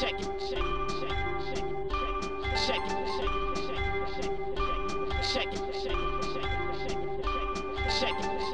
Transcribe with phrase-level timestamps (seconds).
[0.00, 0.33] check it.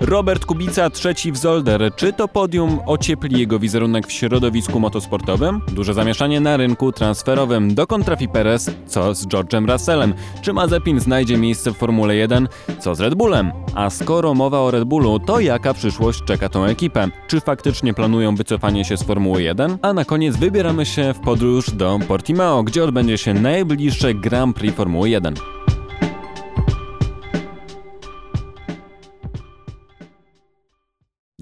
[0.01, 1.91] Robert Kubica trzeci w Zolder.
[1.97, 5.61] Czy to podium ociepli jego wizerunek w środowisku motosportowym?
[5.73, 7.75] Duże zamieszanie na rynku transferowym.
[7.75, 8.71] Dokąd trafi Perez?
[8.87, 10.15] Co z George'em Russellem?
[10.43, 12.49] Czy Mazepin znajdzie miejsce w Formule 1?
[12.79, 13.53] Co z Red Bullem?
[13.75, 17.09] A skoro mowa o Red Bullu, to jaka przyszłość czeka tą ekipę?
[17.27, 19.79] Czy faktycznie planują wycofanie się z Formuły 1?
[19.83, 24.77] A na koniec wybieramy się w podróż do Portimao, gdzie odbędzie się najbliższe Grand Prix
[24.77, 25.35] Formuły 1.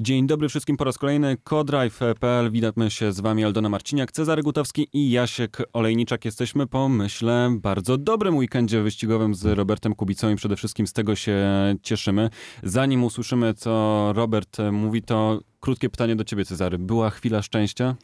[0.00, 1.36] Dzień dobry wszystkim po raz kolejny.
[1.44, 2.50] Codrive.pl.
[2.50, 6.24] Witamy się z Wami Aldona Marciniak, Cezary Gutowski i Jasiek Olejniczak.
[6.24, 11.16] Jesteśmy po, myślę, bardzo dobrym weekendzie wyścigowym z Robertem Kubicą i przede wszystkim z tego
[11.16, 11.36] się
[11.82, 12.30] cieszymy.
[12.62, 16.78] Zanim usłyszymy, co Robert mówi, to krótkie pytanie do Ciebie, Cezary.
[16.78, 17.96] Była chwila szczęścia?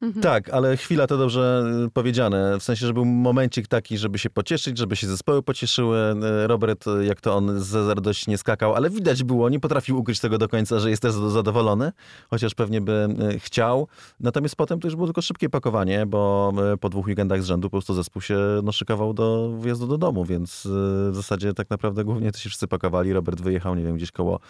[0.00, 0.22] Mhm.
[0.22, 2.58] Tak, ale chwila to dobrze y, powiedziane.
[2.58, 5.98] W sensie, że był momencik taki, żeby się pocieszyć, żeby się zespoły pocieszyły.
[6.44, 9.98] Y, Robert, y, jak to on z radości nie skakał, ale widać było, nie potrafił
[9.98, 11.92] ukryć tego do końca, że jest też zadowolony,
[12.30, 13.88] chociaż pewnie by chciał.
[14.20, 17.70] Natomiast potem to już było tylko szybkie pakowanie, bo po dwóch weekendach z rzędu po
[17.70, 20.68] prostu zespół się no, szykował do wyjazdu do domu, więc
[21.10, 23.12] w zasadzie tak naprawdę głównie to się wszyscy pakowali.
[23.12, 24.40] Robert wyjechał, nie wiem, gdzieś koło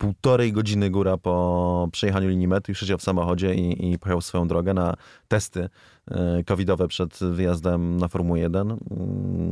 [0.00, 4.48] półtorej godziny góra po przejechaniu linii mety, już siedział w samochodzie i, i pojechał swoją
[4.48, 4.94] drogę na
[5.28, 5.68] testy
[6.10, 8.80] e, covidowe przed wyjazdem na Formułę 1 mm,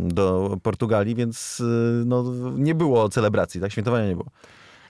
[0.09, 1.65] do Portugalii, więc e,
[2.05, 2.25] no,
[2.57, 3.73] nie było celebracji, tak?
[3.73, 4.31] Świętowania nie było.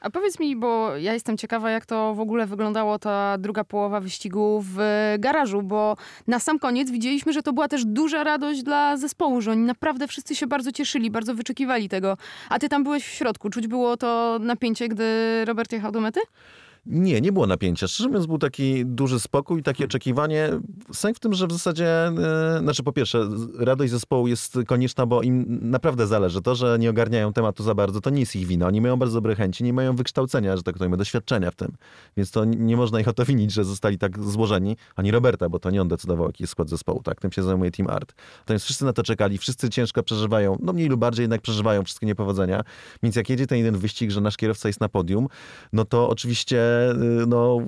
[0.00, 4.00] A powiedz mi, bo ja jestem ciekawa, jak to w ogóle wyglądało ta druga połowa
[4.00, 4.78] wyścigu w
[5.18, 5.96] garażu, bo
[6.26, 10.08] na sam koniec widzieliśmy, że to była też duża radość dla zespołu, że oni naprawdę
[10.08, 12.16] wszyscy się bardzo cieszyli, bardzo wyczekiwali tego.
[12.48, 13.50] A ty tam byłeś w środku.
[13.50, 15.04] Czuć było to napięcie, gdy
[15.44, 16.20] Robert jechał do mety?
[16.88, 17.88] Nie, nie było napięcia.
[17.88, 20.50] Szczerze mówiąc, był taki duży spokój, takie oczekiwanie.
[20.92, 22.12] Sęk w tym, że w zasadzie,
[22.54, 26.42] yy, znaczy po pierwsze, radość zespołu jest konieczna, bo im naprawdę zależy.
[26.42, 28.66] To, że nie ogarniają tematu za bardzo, to nie jest ich wina.
[28.66, 31.72] Oni mają bardzo dobre chęci, nie mają wykształcenia, że tak powiem, doświadczenia w tym.
[32.16, 34.76] Więc to nie można ich o to winić, że zostali tak złożeni.
[34.96, 37.20] Ani Roberta, bo to nie on decydował, jaki jest skład zespołu, tak?
[37.20, 38.14] Tym się zajmuje Team Art.
[38.38, 42.06] Natomiast wszyscy na to czekali, wszyscy ciężko przeżywają, no mniej lub bardziej jednak przeżywają wszystkie
[42.06, 42.62] niepowodzenia.
[43.02, 45.26] Więc jak jedzie ten jeden wyścig, że nasz kierowca jest na podium,
[45.72, 47.58] no to oczywiście Y, no,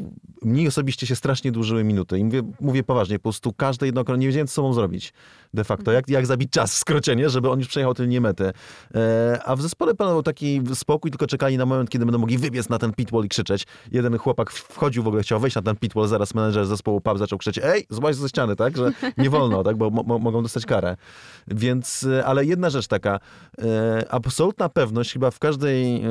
[0.43, 2.19] mnie osobiście się strasznie dłużyły minuty.
[2.19, 5.12] I mówię, mówię poważnie, po prostu każde jedno nie wiedziałem, co sobą zrobić
[5.55, 5.93] de facto.
[5.93, 8.53] Jak, jak zabić czas, skroczenie, żeby on już przejechał tę linię metę.
[8.94, 12.69] E, a w zespole panował taki spokój, tylko czekali na moment, kiedy będą mogli wybiec
[12.69, 13.66] na ten pitwall i krzyczeć.
[13.93, 17.39] Jeden chłopak wchodził w ogóle, chciał wejść na ten pitwall, zaraz menedżer zespołu PAP zaczął
[17.39, 20.97] krzyczeć, ej, złaź ze ściany, tak, że nie wolno, tak, bo mo mogą dostać karę.
[21.49, 23.21] Więc, e, ale jedna rzecz taka,
[23.59, 26.03] e, absolutna pewność chyba w każdej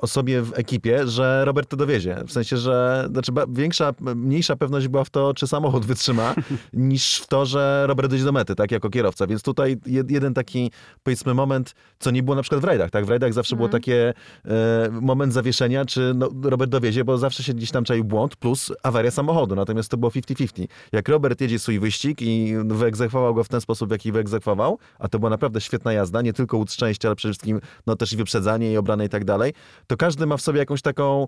[0.00, 2.22] osobie w ekipie, że Robert to dowiezie.
[2.26, 6.34] W sensie, że znaczy większa, mniejsza pewność była w to, czy samochód wytrzyma,
[6.72, 9.26] niż w to, że Robert dojdzie do mety tak, jako kierowca.
[9.26, 9.76] Więc tutaj
[10.08, 10.70] jeden taki,
[11.02, 13.06] powiedzmy, moment, co nie było na przykład w rajdach, tak?
[13.06, 13.58] W rajdach zawsze mm.
[13.58, 13.82] było mhm.
[13.82, 18.36] takie e, moment zawieszenia, czy no, Robert dowiezie, bo zawsze się gdzieś tam czaił błąd
[18.36, 19.54] plus awaria samochodu.
[19.54, 20.66] Natomiast to było 50-50.
[20.92, 25.08] Jak Robert jedzie swój wyścig i wyegzekwował go w ten sposób, w jaki wyegzekwował, a
[25.08, 28.16] to była naprawdę świetna jazda, nie tylko łód szczęścia, ale przede wszystkim no, też i
[28.16, 29.52] wyprzedzanie i obrane i tak dalej,
[29.86, 31.26] to każdy ma w sobie jakąś taką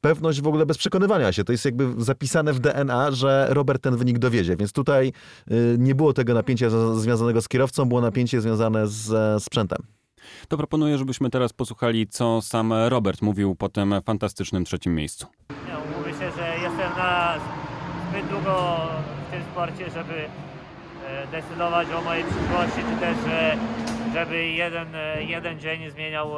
[0.00, 1.44] pewność w ogóle bez przekonywania się.
[1.44, 4.56] To jest jakby zapisane w DNA, że Robert ten wynik dowiezie.
[4.56, 5.12] Więc tutaj
[5.50, 9.78] y, nie było tego napięcia związanego z kierowcą, było napięcie związane z sprzętem.
[10.48, 15.26] To proponuję, żebyśmy teraz posłuchali, co sam Robert mówił po tym fantastycznym trzecim miejscu.
[15.68, 17.34] Ja, mówię się, że jestem na
[18.10, 18.76] zbyt długo
[19.28, 20.14] w tym sporcie, żeby
[21.06, 23.58] e, decydować o mojej przyszłości, czy też e,
[24.14, 26.30] żeby jeden, e, jeden dzień zmieniał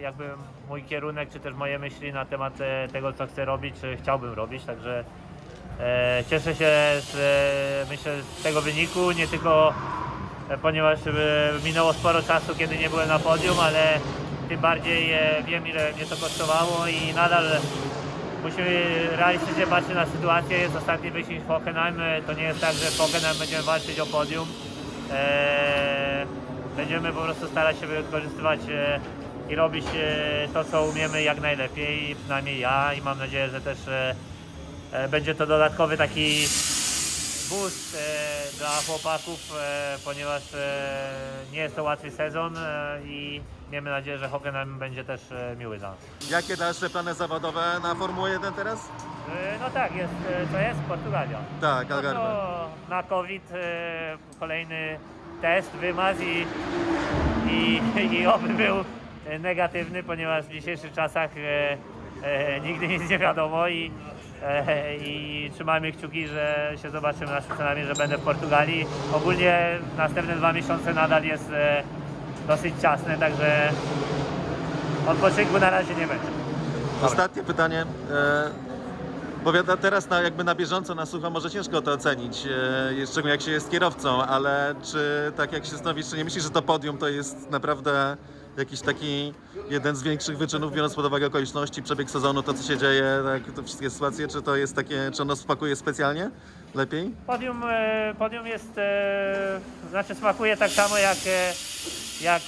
[0.00, 0.30] jakby
[0.68, 2.58] mój kierunek, czy też moje myśli na temat
[2.92, 4.64] tego, co chcę robić, czy chciałbym robić.
[4.64, 5.04] Także
[6.30, 9.74] cieszę się z, e, myślę, z tego wyniku, nie tylko
[10.48, 10.98] e, ponieważ
[11.64, 13.98] minęło sporo czasu, kiedy nie byłem na podium, ale
[14.48, 15.10] tym bardziej
[15.46, 17.44] wiem, ile mnie to kosztowało i nadal
[18.42, 18.84] musimy
[19.16, 20.58] realistycznie patrzeć na sytuację.
[20.58, 21.96] Jest ostatni wyścig w Hockenheim.
[22.26, 24.48] To nie jest tak, że w Hockenheim będziemy walczyć o podium.
[26.76, 28.60] Będziemy po prostu starać się wykorzystywać
[29.48, 29.84] i robić
[30.54, 34.14] to, co umiemy jak najlepiej, przynajmniej ja i mam nadzieję, że też E,
[35.10, 36.46] będzie to dodatkowy taki
[37.50, 40.42] boost e, dla chłopaków, e, ponieważ
[41.52, 42.54] nie jest to łatwy sezon
[43.04, 43.40] i
[43.72, 45.20] miejmy nadzieję, że Hockenheim będzie też
[45.58, 46.30] miły dla nas.
[46.30, 48.88] Jakie dalsze plany zawodowe na Formułę 1 teraz?
[49.60, 50.12] No tak, jest,
[50.52, 51.38] to jest Portugalia.
[51.60, 52.14] Tak, Algarve.
[52.14, 53.52] No na COVID
[54.40, 54.98] kolejny
[55.42, 56.46] test, wymaz i,
[57.50, 57.80] i,
[58.20, 58.84] i oby był
[59.40, 61.76] negatywny, ponieważ w dzisiejszych czasach e,
[62.22, 64.17] e, nigdy nic nie wiadomo i E,
[65.00, 68.86] I trzymajmy kciuki, że się zobaczymy na sztuce że będę w Portugalii.
[69.12, 71.82] Ogólnie następne dwa miesiące nadal jest e,
[72.48, 73.72] dosyć ciasne, także
[75.08, 76.28] odpoczynku na razie nie będzie.
[77.02, 77.84] Ostatnie pytanie.
[78.10, 78.50] E,
[79.44, 82.46] bo teraz na, jakby na bieżąco, na sucho może ciężko to ocenić,
[83.02, 86.44] e, szczególnie jak się jest kierowcą, ale czy tak jak się stanowisz, czy nie myślisz,
[86.44, 88.16] że to podium to jest naprawdę
[88.58, 89.32] jakiś taki
[89.70, 93.54] jeden z większych wyczynów, biorąc pod uwagę okoliczności, przebieg sezonu, to co się dzieje, tak,
[93.54, 96.30] te wszystkie sytuacje, czy to jest takie, czy ono spakuje specjalnie
[96.74, 97.14] lepiej?
[97.26, 99.60] Podium, e, podium jest, e,
[99.90, 101.52] znaczy smakuje tak samo jak, e,
[102.20, 102.42] jak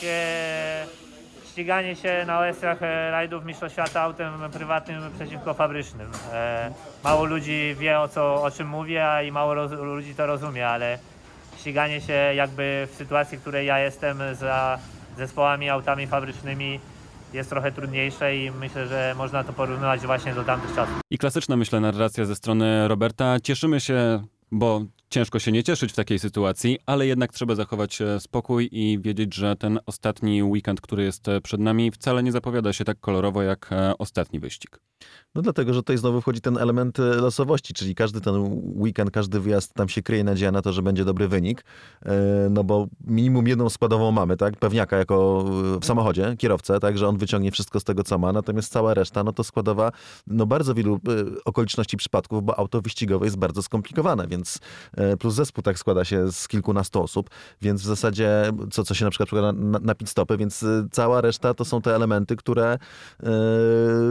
[1.51, 2.81] ściganie się na OS-ach
[3.11, 6.11] rajdów Mistrzostw autem prywatnym przeciwko fabrycznym.
[7.05, 10.69] Mało ludzi wie o, co, o czym mówię, a i mało roz, ludzi to rozumie,
[10.69, 10.99] ale
[11.59, 14.79] ściganie się jakby w sytuacji, w której ja jestem za
[15.21, 16.81] zespołami, autami fabrycznymi
[17.33, 21.01] jest trochę trudniejsze i myślę, że można to porównywać właśnie do tamtych czasów.
[21.11, 23.41] I klasyczna, myślę, narracja ze strony Roberta.
[23.41, 24.81] Cieszymy się, bo
[25.11, 29.35] ciężko się nie cieszyć w takiej sytuacji, ale jednak trzeba zachować e, spokój i wiedzieć,
[29.35, 33.43] że ten ostatni weekend, który jest e, przed nami, wcale nie zapowiada się tak kolorowo
[33.43, 34.81] jak e, ostatni wyścig.
[35.35, 38.35] No dlatego, że tutaj znowu wchodzi ten element losowości, czyli każdy ten
[38.77, 41.65] weekend, każdy wyjazd, tam się kryje nadzieja na to, że będzie dobry wynik,
[42.51, 45.45] no bo minimum jedną składową mamy, tak, pewniaka jako
[45.81, 49.25] w samochodzie, kierowcę, tak, że on wyciągnie wszystko z tego, co ma, natomiast cała reszta,
[49.25, 49.93] no to składowa,
[50.27, 51.01] no bardzo wielu
[51.45, 54.59] okoliczności, przypadków, bo auto wyścigowe jest bardzo skomplikowane, więc
[55.19, 57.31] plus zespół tak składa się z kilkunastu osób,
[57.63, 60.87] więc w zasadzie, co, co się na przykład przekłada na, na pit stopy, więc e,
[60.91, 62.79] cała reszta to są te elementy, które
[63.23, 63.29] e,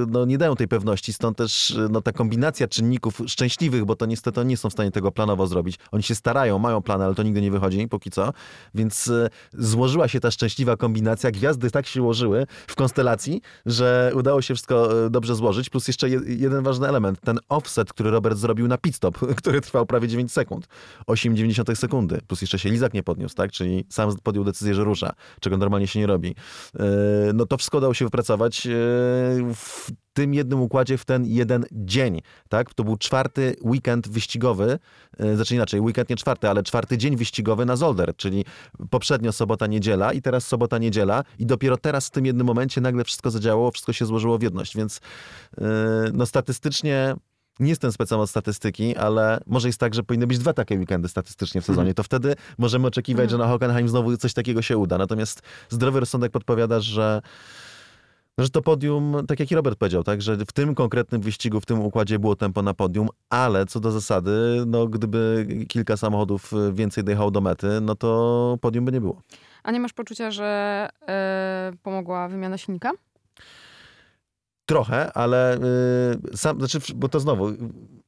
[0.07, 4.45] no, nie dają tej pewności, stąd też no, ta kombinacja czynników szczęśliwych, bo to niestety
[4.45, 5.79] nie są w stanie tego planowo zrobić.
[5.91, 8.33] Oni się starają, mają plany, ale to nigdy nie wychodzi, póki co,
[8.75, 9.11] więc
[9.53, 14.89] złożyła się ta szczęśliwa kombinacja, gwiazdy tak się ułożyły w konstelacji, że udało się wszystko
[15.09, 19.17] dobrze złożyć, plus jeszcze jeden ważny element, ten offset, który Robert zrobił na pit stop,
[19.39, 20.67] który trwał prawie 9 sekund.
[21.07, 23.51] 8,9 sekundy, plus jeszcze się Lizak nie podniósł, tak?
[23.51, 26.35] Czyli sam podjął decyzję, że rusza, czego normalnie się nie robi.
[26.79, 26.83] E,
[27.33, 28.69] no to wszystko udało się wypracować e,
[29.55, 32.73] w tym jednym układzie w ten jeden dzień, tak?
[32.73, 34.79] To był czwarty weekend wyścigowy,
[35.17, 38.45] e, znaczy inaczej, weekend nie czwarty, ale czwarty dzień wyścigowy na Zolder, czyli
[38.89, 43.03] poprzednio sobota, niedziela i teraz sobota, niedziela i dopiero teraz w tym jednym momencie nagle
[43.03, 45.01] wszystko zadziałało, wszystko się złożyło w jedność, więc
[46.13, 47.15] no statystycznie
[47.59, 51.07] nie jestem specjalny od statystyki, ale może jest tak, że powinny być dwa takie weekendy
[51.07, 51.89] statystycznie w sezonie.
[51.89, 51.95] Mhm.
[51.95, 53.29] To wtedy możemy oczekiwać, mhm.
[53.29, 54.97] że na Hockenheim znowu coś takiego się uda.
[54.97, 57.21] Natomiast zdrowy rozsądek podpowiada, że
[58.37, 61.65] że to podium, tak jak i Robert powiedział, tak, że w tym konkretnym wyścigu, w
[61.65, 67.03] tym układzie było tempo na podium, ale co do zasady, no gdyby kilka samochodów więcej
[67.03, 69.21] dojechało do mety, no to podium by nie było.
[69.63, 70.89] A nie masz poczucia, że
[71.71, 72.91] yy, pomogła wymiana silnika?
[74.69, 75.59] Trochę, ale
[76.31, 77.47] yy, sam, znaczy, bo to znowu,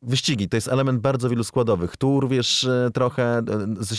[0.01, 1.97] wyścigi to jest element bardzo wielu składowych.
[1.97, 3.41] Tu wiesz, yy, trochę,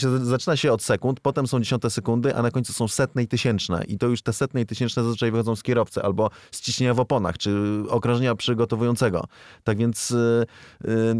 [0.03, 3.29] yy, zaczyna się od sekund, potem są dziesiąte sekundy, a na końcu są setne i
[3.29, 3.85] tysięczne.
[3.89, 7.01] I to już te setne i tysięczne zazwyczaj wychodzą z kierowcy albo z ciśnienia w
[7.01, 9.25] oponach, czy okrążenia przygotowującego.
[9.65, 10.47] Tak więc y,
[10.85, 11.15] y,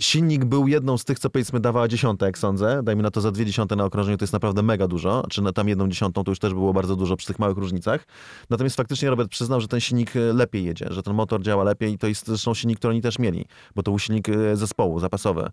[0.00, 2.82] Silnik był jedną z tych, co powiedzmy dawała dziesiątę, jak sądzę.
[2.82, 5.24] Dajmy na to za dwie dziesiąte na okrążeniu, to jest naprawdę mega dużo.
[5.30, 8.06] Czy na tam jedną dziesiątą to już też było bardzo dużo przy tych małych różnicach.
[8.50, 11.92] Natomiast faktycznie Robert przyznał, że ten silnik e, lepiej jedzie, że ten motor działa lepiej
[11.92, 13.44] i to jest zresztą silnik, który oni też mieli,
[13.74, 15.48] bo to był silnik e, zespołu, zapasowy.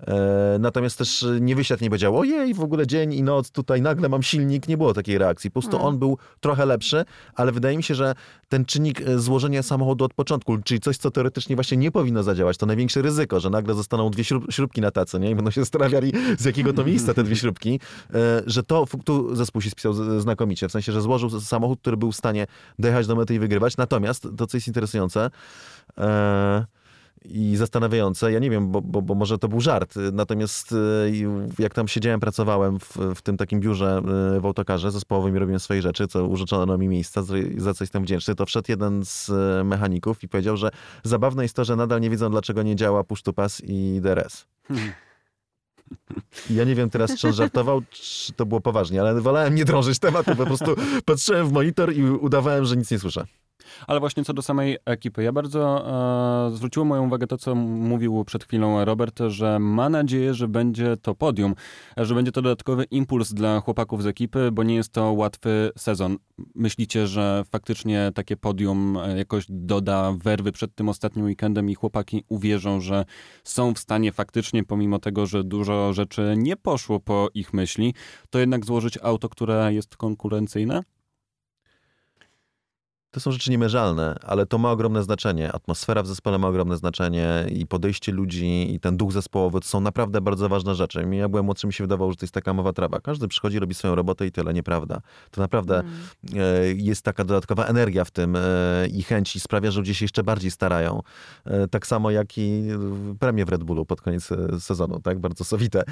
[0.00, 4.08] E, natomiast też nie wysiadł, nie powiedział, ojej, w ogóle dzień i noc, tutaj nagle
[4.08, 4.68] mam silnik.
[4.68, 5.50] Nie było takiej reakcji.
[5.50, 5.88] Po prostu mm.
[5.88, 7.04] on był trochę lepszy,
[7.34, 8.14] ale wydaje mi się, że
[8.48, 12.66] ten czynnik złożenia samochodu od początku, czyli coś, co teoretycznie właśnie nie powinno zadziałać, to
[12.66, 15.30] największe ryzyko, że nagle zostaną dwie śrub, śrubki na tacy, nie?
[15.30, 17.80] I będą się zastanawiali, z jakiego to miejsca te dwie śrubki,
[18.14, 22.12] e, że to, tu zespół się spisał znakomicie, w sensie, że złożył samochód, który był
[22.12, 22.46] w stanie
[22.78, 23.76] dojechać do mety i wygrywać.
[23.76, 25.30] Natomiast to, co jest interesujące,
[25.98, 26.66] e,
[27.30, 28.32] i zastanawiające.
[28.32, 29.94] Ja nie wiem, bo, bo, bo, może to był żart.
[30.12, 30.76] Natomiast e,
[31.58, 34.02] jak tam siedziałem, pracowałem w, w tym takim biurze
[34.40, 37.22] w autokarze zespołowym i robiłem swoje rzeczy, co użyczono mi miejsca,
[37.56, 40.70] za co jestem wdzięczny, to wszedł jeden z e, mechaników i powiedział, że
[41.02, 44.46] zabawne jest to, że nadal nie wiedzą, dlaczego nie działa push to pass i DRS.
[46.50, 49.98] Ja nie wiem teraz, czy on żartował, czy to było poważnie, ale wolałem nie drążyć
[49.98, 53.26] tematu, po prostu patrzyłem w monitor i udawałem, że nic nie słyszę.
[53.86, 55.86] Ale właśnie co do samej ekipy, ja bardzo
[56.48, 60.96] e, zwróciło moją uwagę to, co mówił przed chwilą Robert, że ma nadzieję, że będzie
[60.96, 61.54] to podium,
[61.96, 66.16] że będzie to dodatkowy impuls dla chłopaków z ekipy, bo nie jest to łatwy sezon.
[66.54, 72.24] Myślicie, że faktycznie takie podium e, jakoś doda werwy przed tym ostatnim weekendem i chłopaki
[72.28, 73.04] uwierzą, że
[73.44, 77.94] są w stanie faktycznie, pomimo tego, że dużo rzeczy nie poszło po ich myśli,
[78.30, 80.82] to jednak złożyć auto, które jest konkurencyjne?
[83.16, 85.52] To są rzeczy niemierzalne, ale to ma ogromne znaczenie.
[85.52, 89.80] Atmosfera w zespole ma ogromne znaczenie i podejście ludzi i ten duch zespołowy to są
[89.80, 91.06] naprawdę bardzo ważne rzeczy.
[91.06, 93.00] Mi ja byłem młodszy, mi się wydawało, że to jest taka mowa trawa.
[93.00, 95.00] Każdy przychodzi, robi swoją robotę i tyle, nieprawda.
[95.30, 95.92] To naprawdę Mm.
[96.36, 98.40] e, jest taka dodatkowa energia w tym e,
[98.92, 101.02] i chęć i sprawia, że ludzie się jeszcze bardziej starają.
[101.44, 102.68] E, tak samo jak i
[103.18, 104.28] premie w Red Bullu pod koniec
[104.60, 105.18] sezonu, tak?
[105.18, 105.82] Bardzo sowite,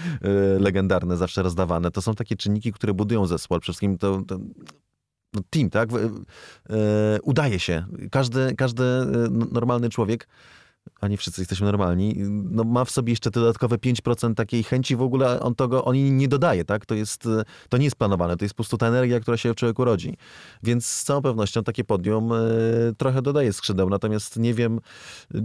[0.59, 1.91] legendarne, zawsze rozdawane.
[1.91, 3.61] To są takie czynniki, które budują zespół.
[3.61, 4.39] Przede wszystkim to, to
[5.35, 5.89] no, team, tak?
[5.93, 7.87] E, udaje się.
[8.11, 9.07] Każdy, każdy e,
[9.53, 10.29] normalny człowiek
[11.01, 12.15] a nie wszyscy jesteśmy normalni,
[12.51, 16.13] no ma w sobie jeszcze dodatkowe 5% takiej chęci w ogóle, on tego, on jej
[16.13, 16.87] nie dodaje, tak?
[16.87, 19.53] To jest, e, to nie jest planowane, to jest po prostu ta energia, która się
[19.53, 20.17] w człowieku rodzi.
[20.63, 22.39] Więc z całą pewnością takie podium e,
[22.99, 24.81] trochę dodaje skrzydeł, natomiast nie wiem,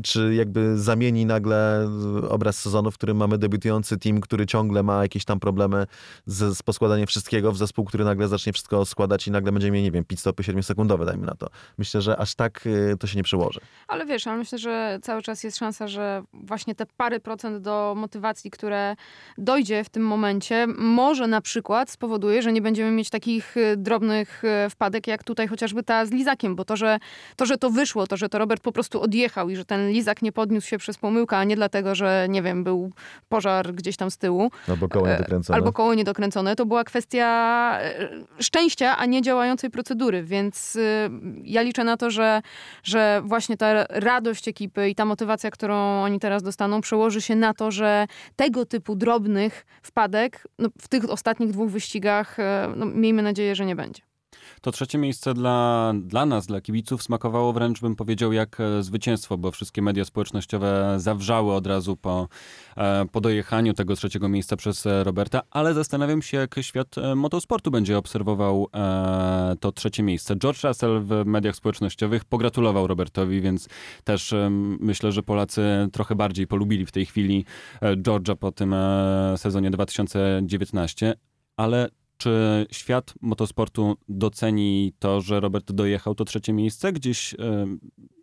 [0.03, 1.89] czy jakby zamieni nagle
[2.29, 5.88] obraz sezonu, w którym mamy debiutujący team, który ciągle ma jakieś tam problemy
[6.25, 9.84] z, z poskładaniem wszystkiego w zespół, który nagle zacznie wszystko składać i nagle będziemy mieli,
[9.84, 11.50] nie wiem, pit stopy 7-sekundowe, dajmy na to.
[11.77, 13.60] Myślę, że aż tak e, to się nie przełoży.
[13.88, 17.93] Ale wiesz, ale myślę, że cały czas jest szansa, że właśnie te parę procent do
[17.98, 18.95] motywacji, które
[19.38, 24.43] dojdzie w tym momencie, może na przykład spowoduje, że nie będziemy mieć takich y, drobnych
[24.43, 27.00] y, wpadek, jak tutaj chociażby ta z Lizakiem, bo to, że
[27.36, 30.21] to, że to wyszło, to, że to Robert po prostu odjechał i że ten Lizak
[30.21, 32.91] nie podniósł się przez pomyłkę, a nie dlatego, że nie wiem, był
[33.29, 35.55] pożar gdzieś tam z tyłu, Albo koło E, niedokręcone.
[35.55, 36.55] Albo koło niedokręcone.
[36.55, 37.25] To była kwestia
[37.81, 38.09] e,
[38.39, 40.24] szczęścia, a nie działającej procedury.
[40.24, 41.09] Więc y,
[41.43, 42.41] ja liczę na to, że,
[42.83, 45.18] że właśnie ta radość ekipy i ta motywacja,
[45.51, 50.88] którą oni teraz dostaną, przełoży się na to, że tego typu drobnych wpadek no, w
[50.88, 54.09] tych ostatnich dwóch wyścigach, e, no, miejmy nadzieję, że nie będzie.
[54.62, 59.38] To trzecie miejsce dla, dla nas, dla kibiców, smakowało wręcz, bym powiedział, jak e, zwycięstwo,
[59.38, 62.27] bo wszystkie media społecznościowe zawrzały od razu po,
[62.77, 67.72] e, po dojechaniu tego trzeciego miejsca przez e, Roberta, ale zastanawiam się, jak świat motosportu
[67.72, 68.68] będzie obserwował
[69.60, 70.36] to trzecie miejsce.
[70.36, 73.70] George Russell w mediach społecznościowych pogratulował Robertowi, więc
[74.03, 74.34] też
[74.79, 77.46] myślę, że Polacy trochę bardziej polubili w tej chwili
[77.82, 78.75] George'a po tym
[79.38, 81.13] sezonie 2019,
[81.58, 86.93] ale czy świat motosportu doceni to, że Robert dojechał to trzecie miejsce?
[86.93, 87.38] Gdzieś e,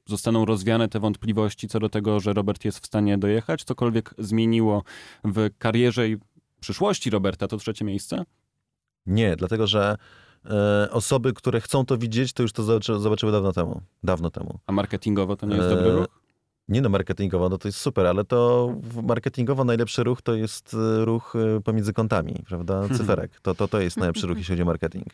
[0.07, 3.65] zostaną rozwiane te wątpliwości co do tego, że Robert jest w stanie dojechać?
[3.65, 4.83] Cokolwiek zmieniło
[5.25, 6.17] w karierze i
[6.61, 8.25] przyszłości Roberta to trzecie miejsce?
[9.07, 9.97] Nie, dlatego że
[10.45, 13.81] e, osoby, które chcą to widzieć, to już to zobaczy, zobaczyły dawno temu.
[14.03, 14.59] Dawno temu.
[14.67, 16.07] A marketingowo to nie jest E, dobry ruch?
[16.69, 21.05] Nie no, marketingowo, no to jest super, ale to marketingowo najlepszy ruch to jest e,
[21.05, 22.89] ruch e, pomiędzy kątami, prawda?
[22.89, 23.41] Cyferek.
[23.41, 25.07] To, to, to jest najlepszy ruch, jeśli chodzi o marketing.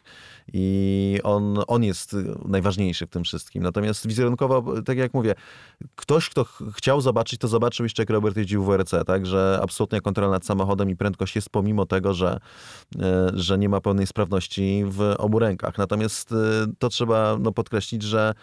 [0.52, 3.62] I on, on jest e, najważniejszy w tym wszystkim.
[3.62, 5.34] Natomiast wizerunkowo, tak jak mówię,
[5.96, 9.26] ktoś, kto ch- chciał zobaczyć, to zobaczył jeszcze, jak Robert jeździł w WRC, tak?
[9.26, 12.40] Że absolutnie kontrola nad samochodem i prędkość jest pomimo tego, że,
[13.34, 15.78] że nie ma pełnej sprawności w obu rękach.
[15.78, 16.34] Natomiast
[16.78, 18.34] to trzeba no, podkreślić, że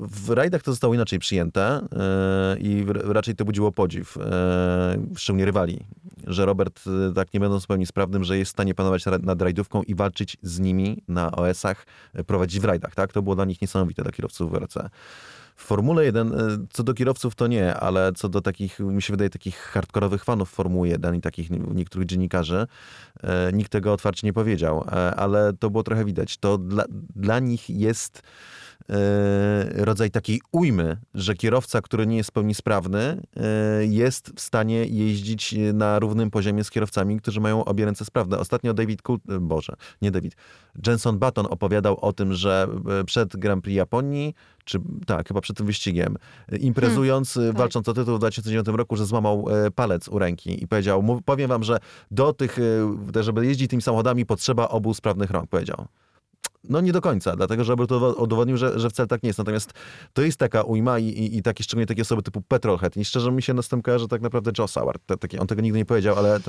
[0.00, 5.86] W rajdach to zostało inaczej przyjęte e, i raczej to budziło podziw, e, szczególnie rywali,
[6.26, 6.80] że Robert,
[7.10, 9.94] e, tak nie będąc w pełni sprawnym, że jest w stanie panować nad rajdówką i
[9.94, 12.94] walczyć z nimi na OS-ach, e, prowadzić w rajdach.
[12.94, 13.12] Tak?
[13.12, 14.74] To było dla nich niesamowite, dla kierowców WRC.
[15.56, 16.36] W Formule 1, e,
[16.72, 20.50] co do kierowców to nie, ale co do takich, mi się wydaje, takich hardkorowych fanów
[20.50, 22.66] Formuły 1 i takich nie- niektórych dziennikarzy,
[23.22, 26.36] e, nikt tego otwarcie nie powiedział, e, ale to było trochę widać.
[26.38, 26.84] To dla,
[27.16, 28.22] dla nich jest e,
[29.74, 34.84] rodzaj takiej ujmy, że kierowca, który nie jest w pełni sprawny, e, jest w stanie
[34.84, 38.38] jeździć na równym poziomie z kierowcami, którzy mają obie ręce sprawne.
[38.38, 40.34] Ostatnio David Coul, e, Boże, nie David,
[40.86, 42.68] Jenson Button opowiadał o tym, że
[43.00, 46.16] e, przed Grand Prix Japonii, czy tak, chyba przed tym wyścigiem,
[46.52, 47.56] e, imprezując, e, tak.
[47.56, 51.22] walcząc o tytuł w 2009 roku, że złamał e, palec u ręki i powiedział, "Mów-
[51.24, 51.78] powiem wam, że
[52.10, 52.58] do tych,
[53.14, 55.86] e, żeby jeździć tymi samochodami potrzeba obu sprawnych rąk, powiedział.
[56.64, 59.38] No nie do końca, dlatego że Robert udowodnił, że, że wcale tak nie jest.
[59.38, 59.72] Natomiast
[60.12, 62.96] to jest taka ujma i, i, i takie, szczególnie takie osoby typu Petrolhead.
[62.96, 65.02] I szczerze mi się na tym kojarzy tak naprawdę Joe Saward.
[65.06, 66.40] Te, takie, on tego nigdy nie powiedział, ale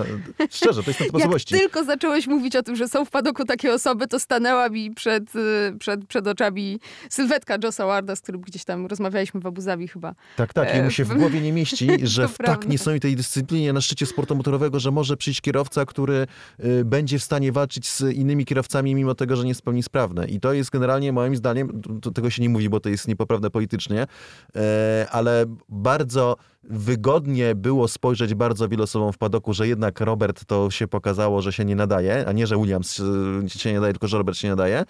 [0.50, 1.56] szczerze, to jest na Jak osobowości.
[1.56, 5.36] tylko zacząłeś mówić o tym, że są w padoku takie osoby, to stanęła mi przed,
[5.36, 9.88] y, przed, przed oczami sylwetka Josa Warda, z którym gdzieś tam rozmawialiśmy w Abu Zabi
[9.88, 10.16] chyba.
[10.36, 10.68] Tak, tak.
[10.68, 14.06] E, I mu się w głowie nie mieści, że w tak niesamowitej dyscyplinie na szczycie
[14.06, 16.28] sportu motorowego, że może przyjść kierowca, który
[16.66, 19.64] y, będzie w stanie walczyć z innymi kierowcami, mimo tego, że nie jest w
[20.02, 20.28] sprawny.
[20.28, 23.50] I to jest generalnie moim zdaniem, to, tego się nie mówi, bo to jest niepoprawne
[23.50, 24.08] politycznie,
[24.56, 30.72] e, ale bardzo wygodnie było spojrzeć bardzo wielu osobom w padoku, że jednak Robert to
[30.72, 33.02] się pokazało, że się nie nadaje, a nie, że Williams
[33.48, 34.84] się nie nadaje, tylko że Robert się nie nadaje.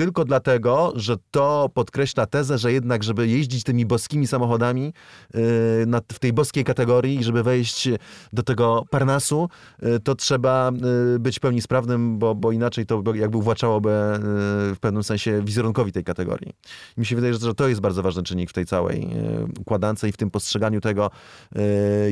[0.00, 4.92] Tylko dlatego, że to podkreśla tezę, że jednak, żeby jeździć tymi boskimi samochodami
[5.34, 5.40] yy,
[5.86, 7.88] na, w tej boskiej kategorii i żeby wejść
[8.32, 9.48] do tego Parnasu,
[9.82, 10.70] yy, to trzeba
[11.12, 15.02] yy, być w pełni sprawnym, bo, bo inaczej to by- jakby uwłaczałoby yy, w pewnym
[15.02, 16.52] sensie wizerunkowi tej kategorii.
[16.96, 20.12] Mi się wydaje, że, to jest bardzo ważny czynnik w tej całej yy, układance i
[20.12, 21.10] w tym postrzeganiu tego,
[21.54, 21.62] yy,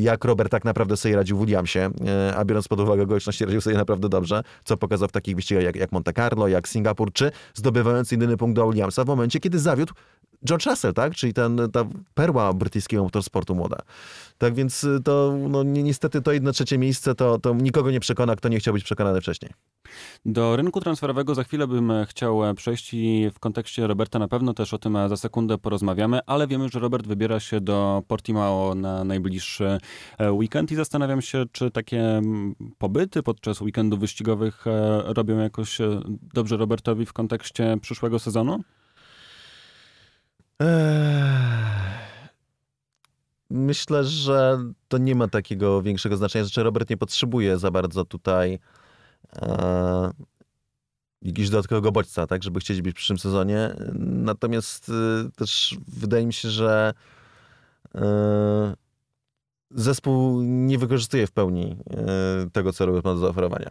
[0.00, 1.90] jak Robert tak naprawdę sobie radził w Williamsie,
[2.36, 5.76] a biorąc pod uwagę okoliczności, radził sobie naprawdę dobrze, co pokazał w takich wyścigach jak,
[5.76, 7.30] jak Monte Carlo, jak Singapur, czy
[7.78, 9.94] zdobywając jedyny punkt do Williamsa w momencie, kiedy zawiódł
[10.44, 11.14] George Russell, tak?
[11.14, 13.76] Czyli ten, ta perła brytyjskiego motorsportu młoda.
[14.38, 18.00] Tak więc y, to no, ni- niestety to jedno trzecie miejsce to, to nikogo nie
[18.00, 19.50] przekona, kto nie chciał być przekonany wcześniej.
[20.26, 24.28] Do rynku transferowego za chwilę bym e, chciał e, przejść i w kontekście Roberta na
[24.28, 28.02] pewno też o tym e, za sekundę porozmawiamy, ale wiemy, że Robert wybiera się do
[28.08, 29.78] Portimao na najbliższy
[30.30, 32.22] weekend i zastanawiam się, czy takie
[32.78, 34.64] pobyty podczas weekendów wyścigowych
[35.04, 35.78] robią jakoś
[36.34, 38.62] dobrze Robertowi w kontekście przyszłego sezonu?
[43.50, 46.44] Myślę, że to nie ma takiego większego znaczenia.
[46.44, 48.58] Znaczy, Robert nie potrzebuje za bardzo tutaj
[49.36, 50.10] e,
[51.22, 53.74] jakiegoś dodatkowego bodźca, tak, żeby chcieć być w przyszłym sezonie.
[53.98, 56.94] Natomiast e, też wydaje mi się, że
[57.94, 58.74] e,
[59.70, 63.70] zespół nie wykorzystuje w pełni e, tego, co Robert ma do zaoferowania.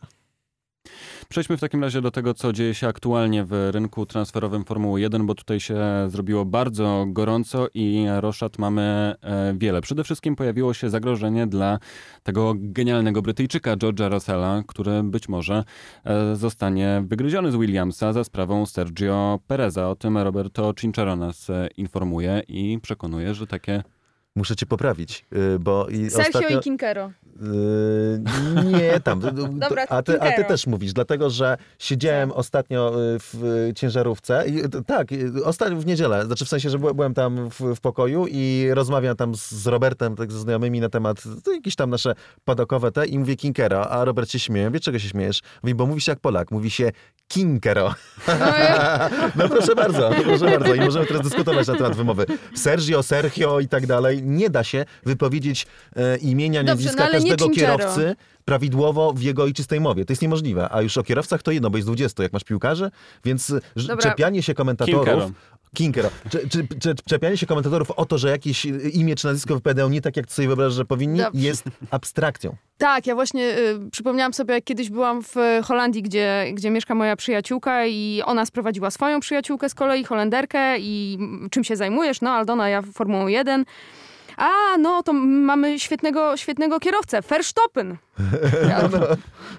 [1.30, 5.26] Przejdźmy w takim razie do tego, co dzieje się aktualnie w rynku transferowym Formuły 1,
[5.26, 9.82] bo tutaj się zrobiło bardzo gorąco i roszad mamy e, wiele.
[9.82, 11.80] Przede wszystkim pojawiło się zagrożenie dla
[12.24, 15.64] tego genialnego Brytyjczyka George'a Russella, który być może
[16.04, 19.90] e, zostanie wygryziony z Williamsa za sprawą Sergio Pereza.
[19.90, 23.84] O tym Roberto Cinchero nas e, informuje i przekonuje, że takie
[24.38, 26.60] Muszę cię poprawić, y, bo i Sergio ostatnio...
[26.60, 27.12] i Kinkero.
[27.42, 29.22] Yy, nie, tam.
[29.60, 34.44] Dobra, a, ty, a ty też mówisz, dlatego że siedziałem ostatnio y, w ciężarówce.
[34.48, 37.80] I, y, tak, y, ostatnio w niedzielę, znaczy w sensie, że byłem- tam w, w
[37.80, 41.90] pokoju i rozmawiam tam z, z Robertem, tak ze znajomymi na temat to jakieś tam
[41.90, 42.16] nasze
[42.46, 44.72] padokowe te i mówię Kinkero, a Robert się śmieje.
[44.72, 45.42] Wie czego się śmiejesz?
[45.64, 46.92] Mówi, bo mówi się jak Polak, mówi się
[47.28, 47.96] Kinkero.
[49.36, 50.76] No proszę bardzo, proszę bardzo.
[50.76, 52.26] I możemy teraz dyskutować na temat wymowy.
[52.56, 54.24] Sergio, Sergio i tak dalej.
[54.24, 58.16] Nie da się wypowiedzieć e, imienia, Dobrze, nazwiska no ale nie każdego kierowcy
[58.46, 60.06] prawidłowo w jego ojczystej mowie.
[60.06, 60.70] To jest niemożliwe.
[60.72, 62.92] A już o kierowcach to jedno, bo jest 20, jak masz piłkarzy,
[63.26, 63.98] więc Dobra.
[63.98, 65.06] czepianie się komentatorów...
[65.06, 65.32] Kinkero.
[65.74, 66.10] Kinkero.
[66.32, 70.02] Czy, czy, czy, czepianie się komentatorów o to, że jakieś imię czy nazwisko wypowiadają nie
[70.02, 71.42] tak, jak sobie wyobrażasz, że powinni, Dobrze.
[71.42, 72.56] jest abstrakcją.
[72.78, 77.16] Tak, ja właśnie y, przypomniałam sobie, jak kiedyś byłam w Holandii, gdzie, gdzie mieszka moja
[77.16, 81.18] przyjaciółka i ona sprowadziła swoją przyjaciółkę z kolei, Holenderkę i
[81.52, 82.22] czym się zajmujesz?
[82.22, 83.66] No Aldona, ja Formułą 1.
[84.38, 87.98] A, no to mamy świetnego, świetnego kierowcę, Verstappen.
[88.70, 88.90] Ja,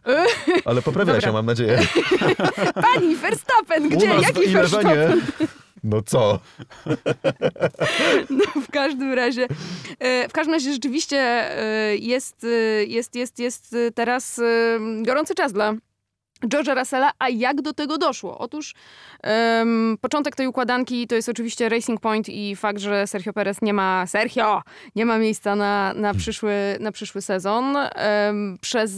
[0.64, 1.28] Ale poprawia Dobra.
[1.28, 1.78] się, mam nadzieję.
[2.94, 4.06] Pani, Verstappen, gdzie?
[4.06, 5.20] Jaki Verstappen?
[5.84, 6.40] No co?
[8.30, 9.48] No, w każdym razie,
[9.98, 14.40] e, w każdym razie rzeczywiście e, jest, e, jest, jest, jest teraz
[15.02, 15.74] gorący czas dla
[16.44, 18.38] George'a Russella, a jak do tego doszło?
[18.38, 18.74] Otóż
[19.22, 23.74] em, początek tej układanki to jest oczywiście Racing Point i fakt, że Sergio Perez nie
[23.74, 24.62] ma, Sergio,
[24.96, 27.76] nie ma miejsca na, na, przyszły, na przyszły sezon.
[27.76, 28.92] Em, przez,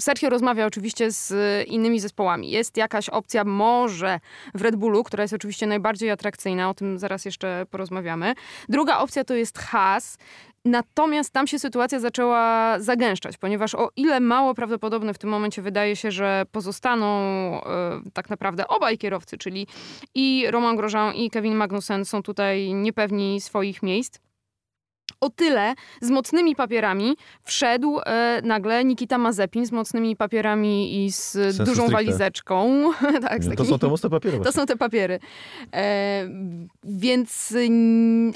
[0.00, 1.32] Sergio rozmawia oczywiście z
[1.68, 2.50] innymi zespołami.
[2.50, 4.20] Jest jakaś opcja może
[4.54, 8.34] w Red Bullu, która jest oczywiście najbardziej atrakcyjna, o tym zaraz jeszcze porozmawiamy.
[8.68, 10.18] Druga opcja to jest Haas.
[10.64, 15.96] Natomiast tam się sytuacja zaczęła zagęszczać, ponieważ o ile mało prawdopodobne w tym momencie wydaje
[15.96, 19.66] się, że pozostaną e, tak naprawdę obaj kierowcy, czyli
[20.14, 24.18] i Romain Grosjean i Kevin Magnussen są tutaj niepewni swoich miejsc.
[25.22, 31.30] O tyle z mocnymi papierami wszedł e, nagle Nikita Mazepin z mocnymi papierami i z
[31.32, 31.92] Sensu dużą stricte.
[31.92, 32.90] walizeczką.
[33.28, 34.40] tak, To są te mocne papiery.
[34.40, 35.18] to są te papiery.
[35.74, 36.28] E,
[36.84, 37.54] więc,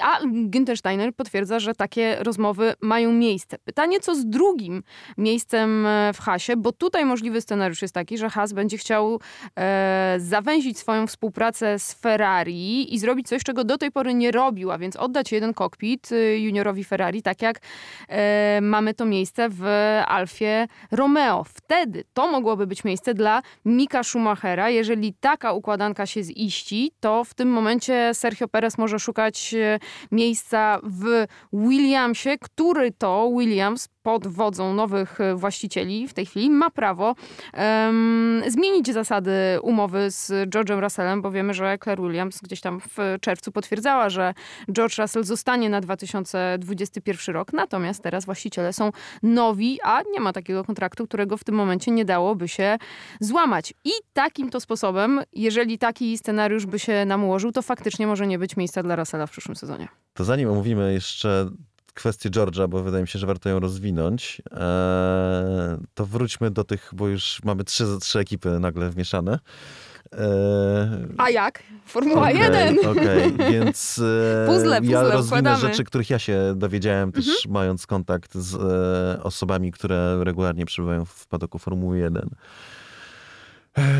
[0.02, 3.56] a Günther Steiner potwierdza, że takie rozmowy mają miejsce.
[3.64, 4.82] Pytanie, co z drugim
[5.18, 9.20] miejscem e, w Hasie, bo tutaj możliwy scenariusz jest taki, że Has będzie chciał
[9.58, 14.70] e, zawęzić swoją współpracę z Ferrari i zrobić coś, czego do tej pory nie robił,
[14.70, 16.38] a więc oddać jeden kokpit y,
[16.76, 17.60] juniorowi Ferrari, tak jak
[18.08, 19.64] e, mamy to miejsce w
[20.06, 21.44] Alfie Romeo.
[21.44, 24.70] Wtedy to mogłoby być miejsce dla Mika Schumachera.
[24.70, 29.78] Jeżeli taka układanka się ziści, to w tym momencie Sergio Perez może szukać e,
[30.12, 36.70] miejsca w Williamsie, który to Williams pod wodzą nowych e, właścicieli w tej chwili ma
[36.70, 37.14] prawo
[37.54, 43.16] um, zmienić zasady umowy z George'em Russellem, bo wiemy, że Claire Williams gdzieś tam w
[43.20, 44.34] czerwcu potwierdzała, że
[44.72, 48.90] George Russell zostanie na 2021 rok, natomiast teraz właściciele są
[49.22, 52.78] nowi, a nie ma takiego kontraktu, którego w tym momencie nie dałoby się
[53.20, 53.74] złamać.
[53.84, 58.38] I takim to sposobem, jeżeli taki scenariusz by się nam ułożył, to faktycznie może nie
[58.38, 59.88] być miejsca dla Russella w przyszłym sezonie.
[60.14, 61.50] To zanim omówimy jeszcze
[61.96, 64.58] kwestię George'a, bo wydaje mi się, że warto ją rozwinąć, eee,
[65.94, 69.38] to wróćmy do tych, bo już mamy trzy, trzy ekipy nagle wmieszane.
[70.12, 70.18] Eee,
[71.18, 71.62] A jak?
[71.86, 72.78] Formuła okay, 1.
[72.78, 73.50] Okej, okay.
[73.52, 75.60] więc e, puzzle, puzzle, ja rozwinę układamy.
[75.60, 77.52] rzeczy, których ja się dowiedziałem też mhm.
[77.52, 82.30] mając kontakt z e, osobami, które regularnie przybywają w padoku Formuły 1.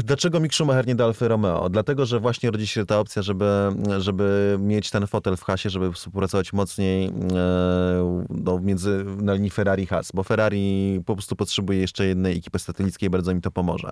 [0.05, 1.69] Dlaczego Mick Schumacher nie da Alfa Romeo?
[1.69, 3.45] Dlatego, że właśnie rodzi się ta opcja, żeby,
[3.99, 7.12] żeby mieć ten fotel w hasie, żeby współpracować mocniej e,
[8.31, 13.35] no, między, na linii Ferrari-Has, bo Ferrari po prostu potrzebuje jeszcze jednej ekipy satelickiej, bardzo
[13.35, 13.91] mi to pomoże.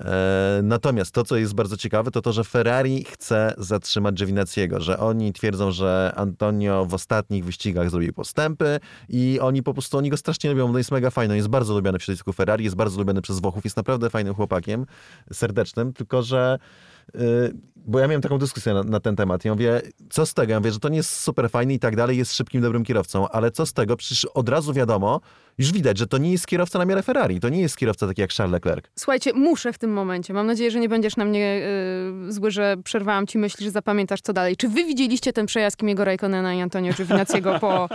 [0.00, 4.98] E, natomiast to, co jest bardzo ciekawe, to to, że Ferrari chce zatrzymać Giovinazziego, że
[4.98, 10.16] oni twierdzą, że Antonio w ostatnich wyścigach zrobił postępy i oni po prostu, oni go
[10.16, 13.22] strasznie lubią, no jest mega fajny, jest bardzo lubiany w środowisku Ferrari, jest bardzo lubiany
[13.22, 14.86] przez Włochów, jest naprawdę fajnym chłopakiem,
[15.32, 16.58] serdecznym, tylko że
[17.14, 17.54] y,
[17.84, 19.44] bo ja miałem taką dyskusję na, na, ten temat.
[19.44, 20.52] Ja mówię, co z tego?
[20.52, 23.28] Ja mówię, że to nie jest super fajny i tak dalej, jest szybkim, dobrym kierowcą,
[23.28, 23.96] ale co z tego?
[23.96, 25.20] Przecież od razu wiadomo,
[25.58, 27.40] już widać, że to nie jest kierowca na miarę Ferrari.
[27.40, 28.84] To nie jest kierowca taki jak Charles Leclerc.
[28.98, 30.34] Słuchajcie, muszę w tym momencie.
[30.34, 31.60] Mam nadzieję, że nie będziesz na mnie
[32.24, 34.56] yy, zły, że przerwałam ci myśli, że zapamiętasz co dalej.
[34.56, 37.88] Czy wy widzieliście ten przejazd Kimiego Raikkonena i Antonio Giovinazziego po...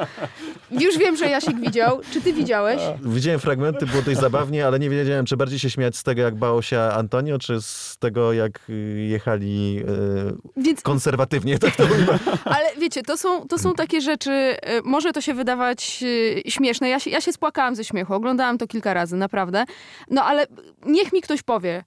[0.86, 2.02] Już wiem, że Jasik widział.
[2.14, 2.82] Czy ty widziałeś?
[3.04, 6.36] Widziałem fragmenty, było dość zabawnie, ale nie wiedziałem, czy bardziej się śmiać z tego, jak
[6.36, 10.82] bało się Antonio, czy z tego, jak y, jechali yy, Więc...
[10.82, 11.60] konserwatywnie.
[11.60, 11.84] Tak to
[12.56, 16.90] ale wiecie, to są, to są takie rzeczy, yy, może to się wydawać yy, śmieszne.
[16.90, 18.14] Ja się, ja się płakałam ze śmiechu.
[18.14, 19.66] Oglądałam to kilka razy, naprawdę.
[20.10, 20.48] No ale
[20.86, 21.84] niech mi ktoś powie,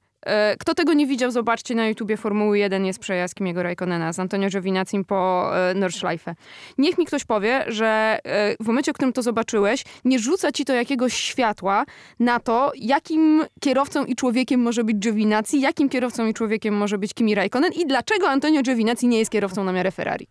[0.58, 4.48] kto tego nie widział, zobaczcie na YouTubie Formuły 1 jest przejazd Kimiego Raikkonena z Antonio
[4.48, 6.34] Giovinazzi po e, Nordschleife.
[6.78, 10.64] Niech mi ktoś powie, że e, w momencie, w którym to zobaczyłeś, nie rzuca ci
[10.64, 11.84] to jakiegoś światła
[12.20, 17.14] na to, jakim kierowcą i człowiekiem może być Giovinazzi, jakim kierowcą i człowiekiem może być
[17.14, 20.28] Kimi Raikkonen i dlaczego Antonio Giovinazzi nie jest kierowcą na miarę Ferrari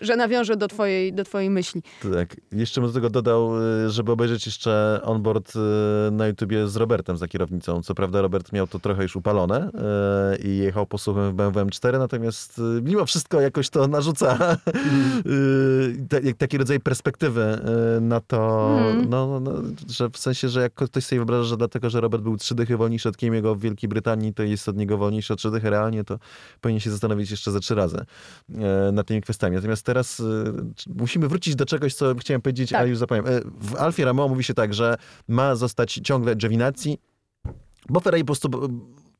[0.00, 1.82] że nawiążę do twojej, do twojej myśli.
[2.14, 2.36] Tak.
[2.52, 7.16] Jeszcze bym do tego dodał, y, żeby obejrzeć jeszcze onboard y, na YouTubie z Robertem
[7.16, 7.82] za kierownicą.
[7.82, 11.98] Co prawda Robert miał to trochę już upalone y, i jechał posłuchem w BMW M4,
[11.98, 14.38] natomiast mimo wszystko jakoś to narzuca
[16.38, 17.58] taki rodzaj perspektywy
[18.00, 19.10] na to, mm.
[19.10, 19.52] no, no,
[19.88, 22.76] że w sensie, że jak ktoś sobie wyobraża, że dlatego, że Robert był trzy dychy
[22.76, 26.04] wolniejszy od Kimiego w Wielkiej Brytanii, to jest od niego wolniejszy o trzy dychy realnie,
[26.04, 26.18] to
[26.60, 28.04] powinien się zastanowić jeszcze ze trzy razy
[28.92, 29.56] nad tymi kwestiami.
[29.56, 30.24] Natomiast teraz y,
[30.94, 32.80] musimy wrócić do czegoś, co chciałem powiedzieć, tak.
[32.80, 33.32] ale już zapomniałem.
[33.32, 34.96] Y, w Alfie Romeo mówi się tak, że
[35.28, 36.98] ma zostać ciągle Giovinazzi,
[37.88, 38.50] bo Ferrari po prostu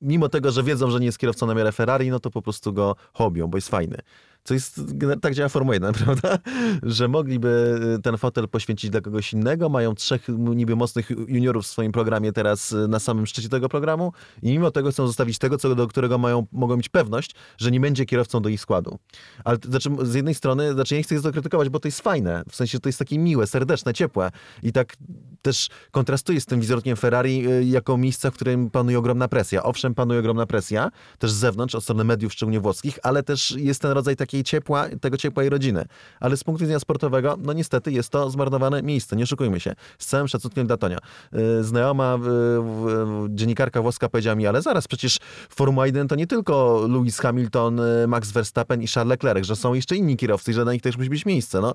[0.03, 2.73] mimo tego, że wiedzą, że nie jest kierowcą na miarę Ferrari, no to po prostu
[2.73, 3.99] go hobią, bo jest fajny.
[4.45, 4.81] Co jest,
[5.21, 6.39] tak działa Formuła 1, prawda?
[6.83, 11.67] Że mogliby y, ten fotel poświęcić dla kogoś innego, mają trzech niby mocnych juniorów w
[11.67, 15.59] swoim programie teraz y, na samym szczycie tego programu i mimo tego chcą zostawić tego,
[15.59, 18.99] co, do którego mają, mogą mieć pewność, że nie będzie kierowcą do ich składu.
[19.45, 22.43] Ale znaczy, z jednej strony, znaczy ja nie chcę to krytykować, bo to jest fajne,
[22.51, 24.31] w sensie to jest takie miłe, serdeczne, ciepłe
[24.63, 24.97] i tak
[25.43, 29.63] też kontrastuje z tym wizerunkiem Ferrari y, jako miejsca, w którym panuje ogromna presja.
[29.63, 33.83] Owszem, panuje ogromna presja, też z zewnątrz, od strony mediów, szczególnie włoskich, ale też jest
[33.83, 35.85] ten rodzaj takiej takiej ciepła, tego ciepła i rodziny.
[36.21, 39.75] Ale z punktu widzenia sportowego, no niestety jest to zmarnowane miejsce, nie szukujmy się.
[39.99, 40.99] Z całym szacunkiem dla Tonia.
[41.61, 42.19] Y, znajoma
[43.29, 45.19] dziennikarka włoska powiedziała mi, ale zaraz, przecież
[45.49, 49.75] Formuła 1 to nie tylko Lewis Hamilton, y, Max Verstappen i Charles Leclerc, że są
[49.75, 51.61] jeszcze inni kierowcy i że na nich też musi być miejsce.
[51.61, 51.75] No,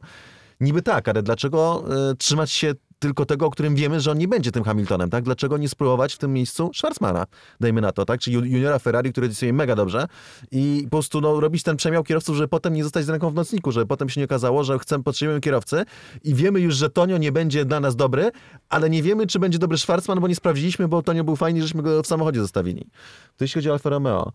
[0.62, 1.84] Niby tak, ale dlaczego
[2.17, 5.24] trzymać się tylko tego, o którym wiemy, że on nie będzie tym Hamiltonem, tak?
[5.24, 7.26] Dlaczego nie spróbować w tym miejscu Schwarzmana,
[7.60, 8.20] dajmy na to, tak?
[8.20, 10.08] Czyli juniora Ferrari, który sobie mega dobrze
[10.52, 13.34] i po prostu no, robić ten przemiał kierowców, żeby potem nie zostać z ręką w
[13.34, 15.86] nocniku, żeby potem się nie okazało, że chcemy, potrzebujemy kierowcy
[16.24, 18.32] i wiemy już, że Tonio nie będzie dla nas dobry,
[18.70, 21.84] ale nie wiemy, czy będzie dobry Schwarzman, bo nie sprawdziliśmy, bo Tonio był fajny, żeśmy
[21.84, 22.90] go w samochodzie zostawili.
[23.38, 24.32] To jeśli chodzi o Alfa Romeo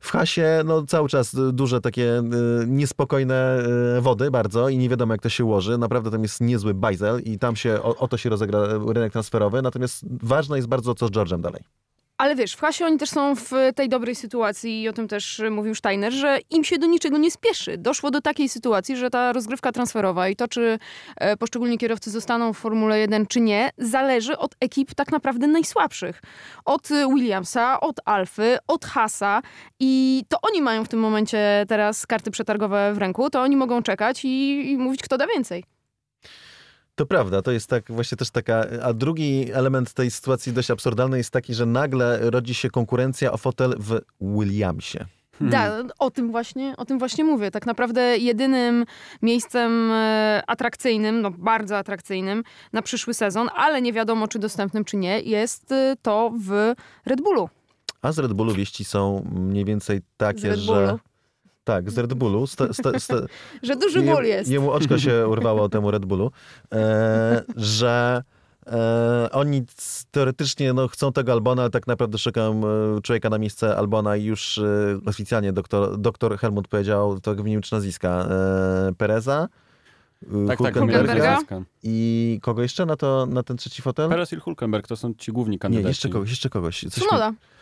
[0.00, 3.58] w hasie no, cały czas duże takie y, niespokojne
[3.98, 5.78] y, wody bardzo i nie wiadomo jak to się ułoży.
[5.78, 8.60] Naprawdę tam jest niezły bajzel i tam się o, o to się rozegra
[8.94, 9.62] rynek transferowy.
[9.62, 11.62] Natomiast ważne jest bardzo co z George'em dalej.
[12.18, 15.42] Ale wiesz, w Hasie oni też są w tej dobrej sytuacji i o tym też
[15.50, 17.78] mówił Steiner, że im się do niczego nie spieszy.
[17.78, 20.78] Doszło do takiej sytuacji, że ta rozgrywka transferowa i to, czy
[21.16, 26.22] e, poszczególni kierowcy zostaną w Formule 1 czy nie, zależy od ekip tak naprawdę najsłabszych.
[26.64, 29.42] Od Williamsa, od Alfy, od Hasa
[29.80, 33.82] i to oni mają w tym momencie teraz karty przetargowe w ręku, to oni mogą
[33.82, 35.77] czekać i, i mówić, kto da więcej.
[36.98, 38.64] To prawda, to jest tak właśnie też taka.
[38.82, 43.36] A drugi element tej sytuacji dość absurdalny jest taki, że nagle rodzi się konkurencja o
[43.36, 44.98] fotel w Williamsie.
[45.40, 47.50] Da, o tym właśnie, o tym właśnie mówię.
[47.50, 48.84] Tak naprawdę jedynym
[49.22, 54.96] miejscem e, atrakcyjnym, no bardzo atrakcyjnym na przyszły sezon, ale nie wiadomo czy dostępnym czy
[54.96, 56.74] nie, jest e, to w
[57.06, 57.48] Red Bullu.
[58.02, 60.98] A z Red Bullu wieści są mniej więcej takie, że.
[61.68, 62.46] Tak, z Red Bullu.
[62.46, 63.14] Sta, sta, sta,
[63.62, 64.50] Że duży ból jest.
[64.50, 66.30] Jemu oczko się urwało temu Red Bullu,
[66.72, 68.22] e, że
[68.66, 69.62] e, oni
[70.10, 72.60] teoretycznie no, chcą tego Albona, ale tak naprawdę szukają
[72.96, 74.64] e, człowieka na miejsce Albona i już e,
[75.06, 79.48] oficjalnie doktor, doktor Helmut powiedział, to wymienił trzy nazwiska, e, Pereza,
[80.22, 81.38] e, Tak, tak, Hulkenberga?
[81.82, 84.08] i kogo jeszcze na, to, na ten trzeci fotel?
[84.08, 85.88] Perez i Hulkenberg to są ci główni Nie, kandydaci.
[85.88, 86.80] jeszcze kogoś, jeszcze kogoś.
[86.90, 87.57] Coś mi-.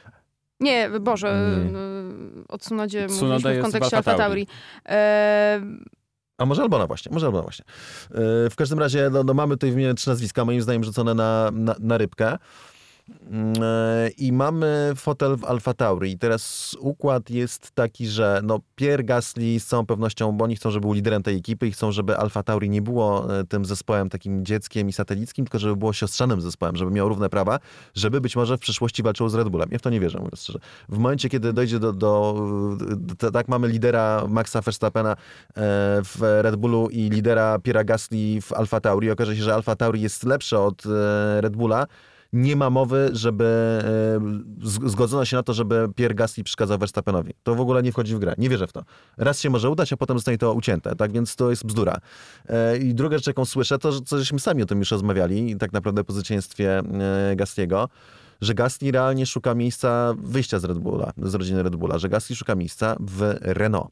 [0.60, 1.78] Nie, Boże, Nie.
[1.78, 4.46] y, o Tsunodzie Tsunoda mówiliśmy w kontekście Alfa Tauri.
[4.88, 5.60] E,
[6.38, 7.64] A może Albona właśnie, może Albona właśnie.
[8.10, 11.50] Yy, W każdym razie no, no mamy tutaj wymienione trzy nazwiska, moim zdaniem rzucone na,
[11.52, 12.38] na, na rybkę.
[13.08, 16.10] Yy, I mamy fotel w Alfa Tauri.
[16.10, 20.70] I teraz układ jest taki, że no Pierre Gasly z całą pewnością, bo oni chcą,
[20.70, 24.08] żeby był liderem tej ekipy i chcą, żeby Alfa Tauri nie było e, tym zespołem
[24.08, 27.58] takim dzieckiem i satelickim, tylko żeby było siostrzanym zespołem, żeby miał równe prawa,
[27.94, 29.68] żeby być może w przyszłości walczył z Red Bullem.
[29.72, 30.58] Ja w to nie wierzę, mówiąc szczerze.
[30.88, 32.46] W momencie, kiedy dojdzie do, do,
[32.96, 35.16] do tak mamy lidera Maxa Verstappena e,
[36.02, 40.00] w Red Bullu i lidera Pierre'a Gasly w Alfa Tauri, okaże się, że Alfa Tauri
[40.00, 41.86] jest lepsze od e, Red Bulla,
[42.36, 43.44] nie ma mowy, żeby
[44.84, 47.34] e, zgodzono się na to, żeby Pierre Gasly przeszkadzał Verstappenowi.
[47.42, 48.34] To w ogóle nie wchodzi w grę.
[48.38, 48.84] Nie wierzę w to.
[49.16, 51.96] Raz się może udać, a potem zostanie to ucięte, tak więc to jest bzdura.
[52.48, 56.04] E, I druga rzecz, jaką słyszę, to, żeśmy sami o tym już rozmawiali, tak naprawdę
[56.04, 56.82] po zwycięstwie
[57.36, 57.88] Gasliego,
[58.40, 62.36] że Gasly realnie szuka miejsca wyjścia z Red Bulla, z rodziny Red Bulla, że Gasly
[62.36, 63.90] szuka miejsca w Renault.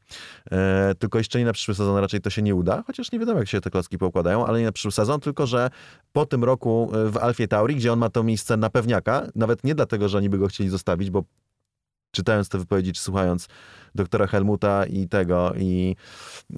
[0.51, 3.39] E, tylko jeszcze nie na przyszły sezon raczej to się nie uda, chociaż nie wiadomo
[3.39, 5.69] jak się te klocki poukładają, ale nie na przyszły sezon, tylko że
[6.13, 9.63] po tym roku e, w Alfie Tauri, gdzie on ma to miejsce na pewniaka, nawet
[9.63, 11.23] nie dlatego, że oni by go chcieli zostawić, bo
[12.11, 13.47] czytając te wypowiedzi, czy słuchając
[13.95, 15.95] doktora Helmuta i tego, i,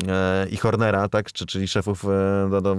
[0.08, 2.76] e, i Hornera, tak, czy, czyli szefów, e, no, no,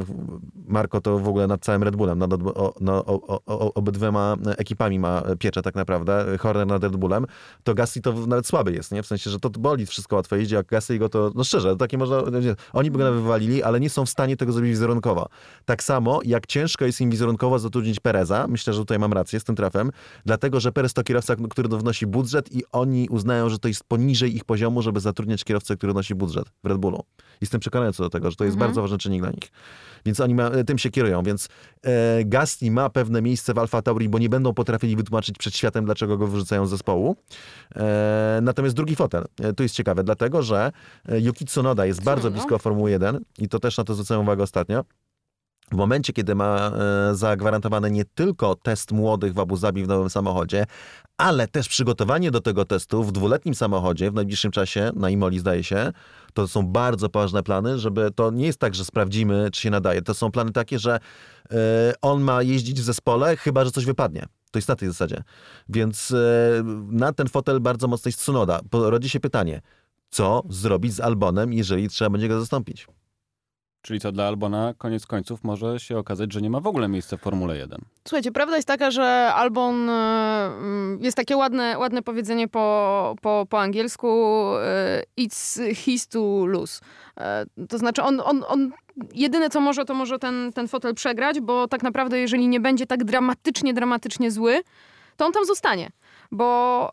[0.67, 4.37] Marko to w ogóle nad całym Red Bullem, nad, o, no, o, o, o, obydwiema
[4.57, 7.27] ekipami ma pieczę tak naprawdę, Horner nad Red Bullem,
[7.65, 9.03] to Gasly to nawet słaby jest, nie?
[9.03, 11.99] W sensie, że to boli wszystko łatwo jeździ, a Gasly go to, no szczerze, takie
[11.99, 15.29] można, nie, oni by go nawet wywalili, ale nie są w stanie tego zrobić wizerunkowo.
[15.65, 19.45] Tak samo, jak ciężko jest im wizerunkowo zatrudnić Pereza, myślę, że tutaj mam rację z
[19.45, 19.91] tym trafem,
[20.27, 24.37] dlatego, że Perez to kierowca, który wnosi budżet i oni uznają, że to jest poniżej
[24.37, 27.03] ich poziomu, żeby zatrudniać kierowcę, który nosi budżet w Red Bullu.
[27.41, 28.69] Jestem przekonany co do tego, że to jest Mhm.
[28.69, 29.51] bardzo ważny czynnik dla nich.
[30.07, 31.49] Więc oni ma, tym się kierują, więc
[31.83, 35.85] e, Gasly ma pewne miejsce w Alfa Tauri, bo nie będą potrafili wytłumaczyć przed światem,
[35.85, 37.17] dlaczego go wyrzucają z zespołu.
[37.77, 40.73] E, natomiast drugi fotel, e, to jest ciekawe, dlatego, że
[41.09, 42.35] e, Yuki Tsunoda jest bardzo Tsunoda.
[42.41, 44.85] blisko Formuły 1 i to też na to zwracałem uwagę ostatnio.
[45.73, 46.71] W momencie, kiedy ma
[47.11, 50.67] e, zagwarantowany nie tylko test młodych w Abu Zabi w nowym samochodzie,
[51.17, 55.65] ale też przygotowanie do tego testu w dwuletnim samochodzie w najbliższym czasie, na Imoli zdaje
[55.65, 55.93] się,
[56.35, 60.03] to są bardzo poważne plany, żeby to nie jest tak, że sprawdzimy, czy się nadaje.
[60.03, 60.99] To są plany takie, że
[61.51, 64.27] e, on ma jeździć w zespole, chyba że coś wypadnie.
[64.51, 65.23] To jest na tej zasadzie.
[65.69, 68.61] Więc e, na ten fotel bardzo mocno jest Tsunoda.
[68.71, 69.61] Bo Rodzi się pytanie,
[70.11, 72.87] co zrobić z Albonem, jeżeli trzeba będzie go zastąpić?
[73.83, 77.17] Czyli co dla Albona koniec końców może się okazać, że nie ma w ogóle miejsca
[77.17, 77.81] w Formule 1.
[78.09, 79.93] Słuchajcie, prawda jest taka, że Albon, e,
[80.47, 84.09] mm, jest takie ładne, ładne powiedzenie po, po, po angielsku,
[84.57, 86.81] e, it's his to lose.
[87.21, 88.71] E, To znaczy on, on, on
[89.15, 92.87] jedyne co może, to może ten, ten fotel przegrać, bo tak naprawdę jeżeli nie będzie
[92.87, 94.61] tak dramatycznie, dramatycznie zły,
[95.17, 95.91] to on tam zostanie.
[96.33, 96.91] Bo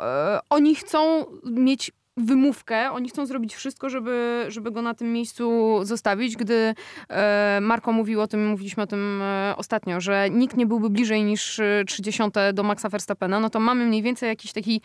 [0.49, 6.35] oni chcą mieć wymówkę, oni chcą zrobić wszystko, żeby, żeby go na tym miejscu zostawić.
[6.35, 6.75] Gdy
[7.09, 11.23] e, Marko mówił o tym, mówiliśmy o tym e, ostatnio, że nikt nie byłby bliżej
[11.23, 12.23] niż e, 30
[12.53, 14.81] do Maxa Verstappena, no to mamy mniej więcej jakiś taki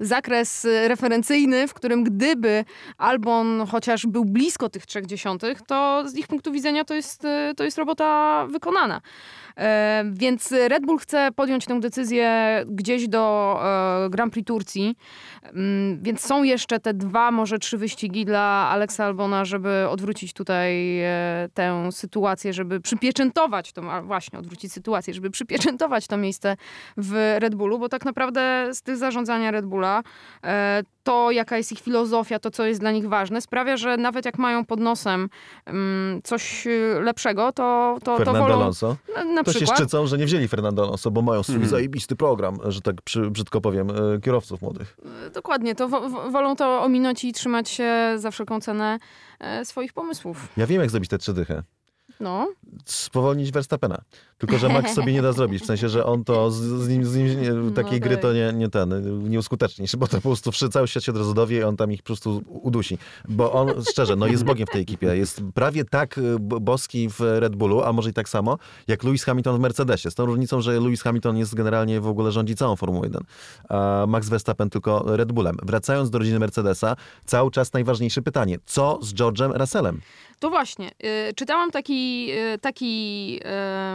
[0.00, 2.64] zakres e, referencyjny, w którym gdyby
[2.98, 5.28] Albon chociaż był blisko tych 30,
[5.66, 9.00] to z ich punktu widzenia to jest, e, to jest robota wykonana.
[9.56, 13.56] E, Więc Red Bull chce podjąć tę decyzję gdzieś do
[14.06, 14.96] e, Grand Prix Turcji,
[15.52, 21.00] Mm, więc są jeszcze te dwa, może trzy wyścigi dla Alexa Albona, żeby odwrócić tutaj
[21.00, 26.56] e, tę sytuację, żeby przypieczętować to, właśnie odwrócić sytuację, żeby przypieczętować to miejsce
[26.96, 30.02] w Red Bullu, bo tak naprawdę styl zarządzania Red Bulla,
[30.44, 34.24] e, to jaka jest ich filozofia, to co jest dla nich ważne, sprawia, że nawet
[34.24, 35.28] jak mają pod nosem
[35.66, 38.54] mm, coś e, lepszego, to, to, to Fernando wolą...
[38.54, 38.96] Alonso?
[39.16, 39.78] Na, na To się przykład.
[39.78, 41.70] szczycą, że nie wzięli Fernando Alonso, bo mają swój Mhm.
[41.70, 44.96] zajebisty program, że tak przy, brzydko powiem, e, kierowców młodych.
[45.34, 48.98] Dokładnie, to wo- wo- wolą to ominąć i trzymać się za wszelką cenę
[49.64, 50.48] swoich pomysłów.
[50.56, 51.62] Ja wiem, jak zrobić te trzy dychy.
[52.20, 52.48] No,
[52.84, 54.02] spowolnić Verstappena.
[54.38, 55.62] Tylko, że Max sobie nie da zrobić.
[55.62, 58.22] W sensie, że on to z, z nim, z nim nie, takiej No gry tak.
[58.22, 61.18] to nie, nie ten, nie uskuteczni się, bo to po prostu cały świat się od
[61.18, 62.98] razu dowie i on tam ich po prostu udusi.
[63.28, 65.16] Bo on, szczerze, no jest Bogiem w tej ekipie.
[65.16, 69.24] Jest prawie tak y, boski w Red Bullu, a może i tak samo, jak Lewis
[69.24, 70.10] Hamilton w Mercedesie.
[70.10, 73.22] Z tą różnicą, że Lewis Hamilton jest generalnie w ogóle rządzi całą Formułą 1,
[73.68, 75.56] a Max Verstappen tylko Red Bullem.
[75.62, 78.58] Wracając do rodziny Mercedesa, cały czas najważniejsze pytanie.
[78.66, 80.00] Co z George'em Russellem?
[80.38, 80.90] To właśnie.
[81.30, 83.40] y, czytałam taki, y, taki,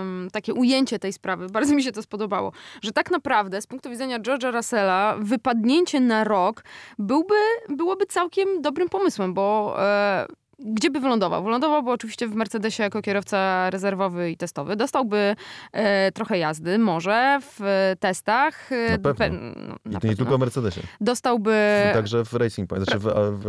[0.01, 1.47] ym, takie ujęcie tej sprawy.
[1.53, 2.51] Bardzo mi się to spodobało.
[2.81, 6.63] Że tak naprawdę z punktu widzenia George'a Russella wypadnięcie na rok
[6.99, 7.35] byłby,
[7.69, 10.25] byłoby całkiem dobrym pomysłem, bo e,
[10.65, 11.43] gdzie by wylądował?
[11.43, 14.75] Wylądowałby oczywiście w Mercedesie jako kierowca rezerwowy i testowy.
[14.75, 15.35] Dostałby
[15.73, 18.71] e, trochę jazdy, może w e, testach.
[18.71, 19.25] e, Na pewno.
[19.25, 20.81] pe- no, I na to nie tylko w Mercedesie.
[21.01, 21.55] Dostałby...
[21.93, 23.03] Także w Racing Point, znaczy w,
[23.43, 23.47] w,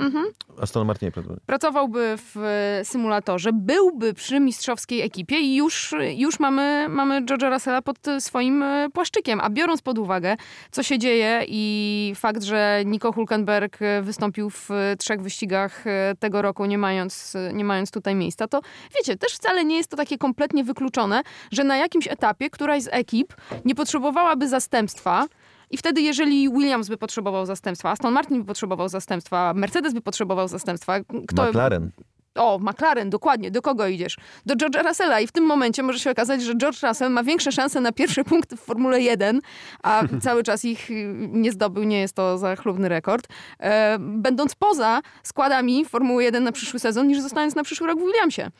[0.00, 0.24] Mhm.
[0.60, 1.12] Aston Martinie.
[1.46, 7.82] pracowałby w e, symulatorze, byłby przy mistrzowskiej ekipie i już, już mamy, mamy George'a Russella
[7.82, 9.40] pod e, swoim e, płaszczykiem.
[9.40, 10.36] A biorąc pod uwagę,
[10.70, 16.14] co się dzieje i fakt, że Nico Hulkenberg e, wystąpił w e, trzech wyścigach e,
[16.42, 18.60] roku, nie mając, nie mając tutaj miejsca, to
[18.96, 21.22] wiecie, też wcale nie jest to takie kompletnie wykluczone,
[21.52, 25.26] że na jakimś etapie któraś z ekip nie potrzebowałaby zastępstwa,
[25.70, 30.48] i wtedy, jeżeli Williams by potrzebował zastępstwa, Aston Martin by potrzebował zastępstwa, Mercedes by potrzebował
[30.48, 31.48] zastępstwa, kto...
[31.48, 31.90] McLaren.
[32.36, 33.50] O, McLaren, dokładnie.
[33.50, 34.16] Do kogo idziesz?
[34.46, 35.20] Do George'a Russella.
[35.20, 38.24] I w tym momencie może się okazać, że George Russell ma większe szanse na pierwszy
[38.30, 39.40] punkt w Formule 1,
[39.82, 43.28] a cały czas ich nie zdobył, nie jest to za chlubny rekord,
[43.60, 48.02] e, będąc poza składami Formuły 1 na przyszły sezon, niż zostając na przyszły rok w
[48.02, 48.50] Williamsie.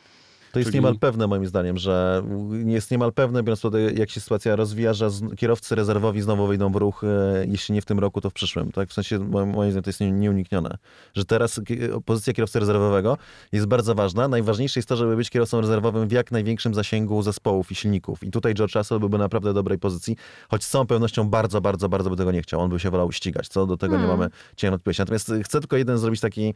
[0.57, 2.23] To jest Czyli- niemal pewne moim zdaniem, że
[2.65, 6.71] jest niemal pewne, biorąc pod uwagę, jak się sytuacja rozwija, że kierowcy rezerwowi znowu wyjdą
[6.71, 7.07] w ruch, e,
[7.47, 8.71] jeśli nie w tym roku, to w przyszłym.
[8.71, 8.89] Tak?
[8.89, 10.77] W sensie, moim, moim zdaniem, to jest nie- nieuniknione.
[11.15, 11.61] Że teraz
[12.05, 13.17] pozycja kierowcy rezerwowego
[13.51, 14.27] jest bardzo ważna.
[14.27, 18.23] Najważniejsze jest to, żeby być kierowcą rezerwowym w jak największym zasięgu zespołów i silników.
[18.23, 20.15] I tutaj George Russell byłby naprawdę dobrej pozycji,
[20.49, 22.59] choć z całą pewnością bardzo, bardzo, bardzo by tego nie chciał.
[22.59, 24.19] On by się wolał ścigać, co do tego nie Hmm.
[24.19, 25.01] mamy cienia wątpliwości.
[25.01, 26.53] Natomiast chcę tylko jeden zrobić taki,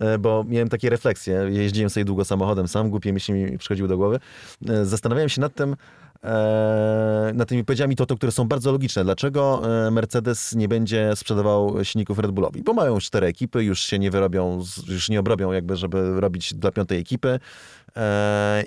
[0.00, 1.46] e, bo miałem takie refleksje.
[1.50, 4.20] Jeździłem sobie długo samochodem sam, głupie myśli mi przychodziły do głowy.
[4.68, 5.76] E, Zastanawiałem się nad tym,
[6.24, 9.04] e, nad tymi wypowiedziami Toto, które są bardzo logiczne.
[9.04, 12.62] Dlaczego e, Mercedes nie będzie sprzedawał silników Red Bullowi?
[12.62, 16.70] Bo mają cztery ekipy, już się nie wyrobią, już nie obrobią jakby, żeby robić dla
[16.70, 17.40] piątej ekipy.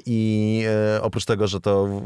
[0.06, 0.66] I
[1.02, 2.02] oprócz tego, że to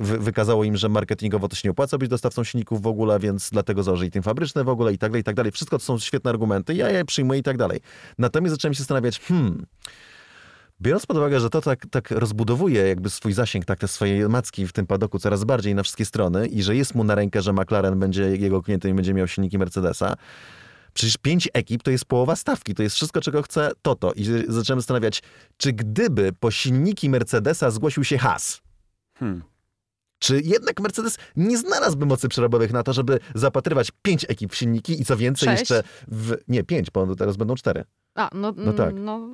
[0.00, 3.82] wykazało im, że marketingowo to się nie opłaca być dostawcą silników w ogóle, więc dlatego
[3.82, 5.52] założyli tym fabryczne w ogóle i tak dalej, i tak dalej.
[5.52, 7.80] Wszystko to są świetne argumenty, ja je przyjmuję i tak dalej.
[8.18, 9.66] Natomiast zacząłem się zastanawiać, hmm,
[10.82, 14.66] Biorąc pod uwagę, że to tak, tak rozbudowuje jakby swój zasięg, tak te swoje macki
[14.66, 17.52] w tym padoku coraz bardziej na wszystkie strony i że jest mu na rękę, że
[17.52, 20.16] McLaren będzie jego klientem i będzie miał silniki Mercedesa,
[20.94, 24.12] Przecież pięć ekip to jest połowa stawki, to jest wszystko, czego chce Toto.
[24.12, 25.22] I zacząłem zastanawiać,
[25.56, 28.60] czy gdyby po silniki Mercedesa zgłosił się Haas,
[29.18, 29.42] Hmm.
[30.18, 35.00] czy jednak Mercedes nie znalazłby mocy przerobowych na to, żeby zapatrywać pięć ekip w silniki
[35.00, 35.60] i co więcej Sześć.
[35.60, 36.36] jeszcze w...
[36.48, 37.84] Nie, pięć, bo teraz będą cztery.
[38.14, 38.94] A, no, No tak.
[38.94, 39.28] No,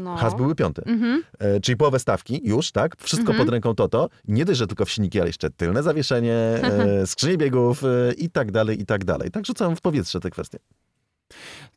[0.00, 0.16] no.
[0.16, 0.82] Haas byłby piąty.
[0.86, 1.22] Mhm.
[1.38, 2.96] E, czyli połowę stawki już, tak?
[2.98, 3.38] Wszystko Mhm.
[3.46, 4.08] pod ręką Toto.
[4.28, 6.34] Nie dość, że tylko w silniki, ale jeszcze tylne zawieszenie,
[7.02, 9.30] e, skrzynie biegów e, i tak dalej, i tak dalej.
[9.30, 10.58] Tak rzucam w powietrze te kwestie.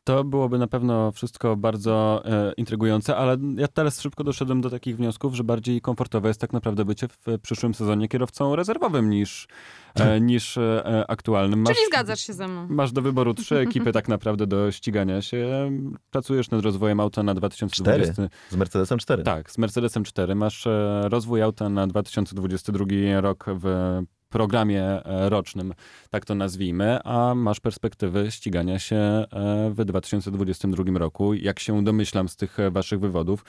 [0.04, 4.96] To byłoby na pewno wszystko bardzo e, intrygujące, ale ja teraz szybko doszedłem do takich
[4.96, 9.48] wniosków, że bardziej komfortowe jest tak naprawdę bycie w przyszłym sezonie kierowcą rezerwowym niż,
[9.94, 11.64] e, niż e, aktualnym.
[11.66, 12.66] Czyli zgadzasz się ze mną.
[12.70, 15.70] Masz do wyboru trzy ekipy tak naprawdę do ścigania się.
[16.10, 18.28] Pracujesz nad rozwojem auta na 2020.
[18.50, 19.22] Z Mercedesem cztery.
[19.22, 22.84] Tak, z Mercedesem 4 masz e, rozwój auta na 2022
[23.20, 25.74] rok w programie e, rocznym,
[26.10, 29.26] tak to nazwijmy, a masz perspektywy ścigania się e,
[29.74, 31.34] w 2022 roku.
[31.34, 33.44] Jak się domyślam z tych e, waszych wywodów,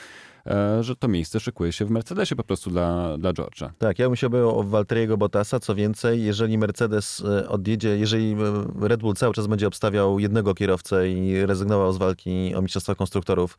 [0.82, 3.70] że to miejsce szykuje się w Mercedesie po prostu dla, dla George'a.
[3.78, 5.60] Tak, ja bym się obył o Walteriego Bottasa.
[5.60, 8.36] Co więcej, jeżeli Mercedes odjedzie, jeżeli
[8.82, 13.58] Red Bull cały czas będzie obstawiał jednego kierowcę i rezygnował z walki o Mistrzostwa Konstruktorów,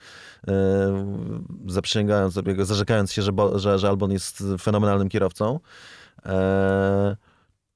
[1.66, 5.60] zaprzysięgając, zarzekając się, że, że, że Albon jest fenomenalnym kierowcą,
[6.26, 7.16] e,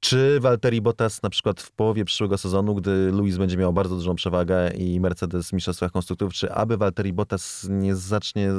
[0.00, 4.14] czy Walteri Bottas na przykład w połowie przyszłego sezonu, gdy Luis będzie miał bardzo dużą
[4.14, 8.50] przewagę i Mercedes w Mistrzostwach Konstruktorów, czy aby Walteri Bottas nie zacznie,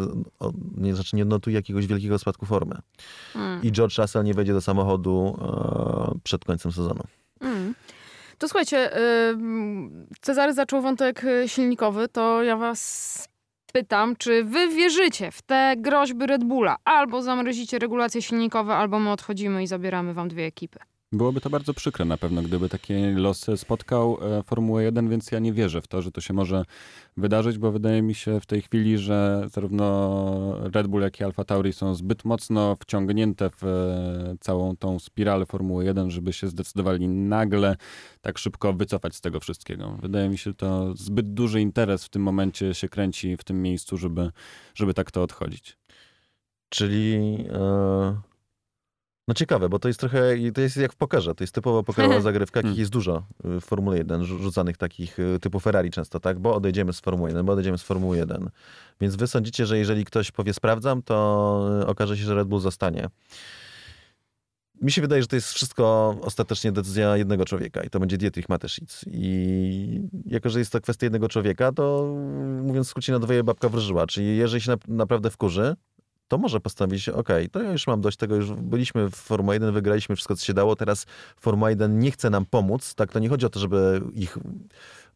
[0.78, 2.76] nie zacznie, nie odnotuje jakiegoś wielkiego spadku formy?
[3.36, 3.64] Mm.
[3.64, 7.04] i George Russell nie wejdzie do samochodu e, przed końcem sezonu.
[7.42, 7.76] Mm.
[8.38, 8.92] To słuchajcie,
[10.22, 13.30] Cezary zaczął wątek y, silnikowy, to ja was
[13.72, 16.78] pytam, czy wy wierzycie w te groźby Red Bulla?
[16.86, 20.80] Albo zamrozicie regulacje silnikowe, albo my odchodzimy i zabieramy wam dwie ekipy.
[21.12, 25.40] Byłoby to bardzo przykre na pewno, gdyby taki los spotkał e, Formułę 1, więc ja
[25.40, 26.66] nie wierzę w to, że to się może
[27.18, 31.44] wydarzyć, bo wydaje mi się w tej chwili, że zarówno Red Bull, jak i Alfa
[31.44, 37.08] Tauri są zbyt mocno wciągnięte w e, całą tą spiralę Formuły 1, żeby się zdecydowali
[37.08, 37.76] nagle
[38.22, 39.98] tak szybko wycofać z tego wszystkiego.
[40.02, 43.98] Wydaje mi się to zbyt duży interes w tym momencie się kręci w tym miejscu,
[43.98, 44.32] żeby,
[44.76, 45.78] żeby tak to odchodzić.
[46.70, 47.16] Czyli
[47.50, 48.37] e,
[49.28, 52.22] no ciekawe, bo to jest trochę, to jest jak w pokerze, to jest typowo pokerowa
[52.32, 52.80] zagrywka, jakich Hmm.
[52.80, 56.40] jest dużo w Formule 1, rzu- rzucanych takich y, typu Ferrari często, tak?
[56.40, 58.50] Bo odejdziemy z Formuły 1, bo odejdziemy z Formuły 1.
[59.02, 62.60] Więc wy sądzicie, że jeżeli ktoś powie sprawdzam, to y, okaże się, że Red Bull
[62.60, 63.10] zostanie.
[64.82, 68.50] Mi się wydaje, że to jest wszystko ostatecznie decyzja jednego człowieka i to będzie Dietrich
[68.50, 69.06] Mateschitz.
[69.12, 72.14] I jako, że jest to kwestia jednego człowieka, to
[72.60, 74.08] y, mówiąc w skrócie na dwoje babka wróżyła.
[74.08, 75.76] Czyli jeżeli się na, naprawdę wkurzy,
[76.28, 79.74] to może postanowić, ok, to ja już mam dość tego, już byliśmy w Formule 1,
[79.74, 81.06] wygraliśmy wszystko, co się dało, teraz
[81.40, 84.38] Formuła 1 nie chce nam pomóc, tak, to nie chodzi o to, żeby ich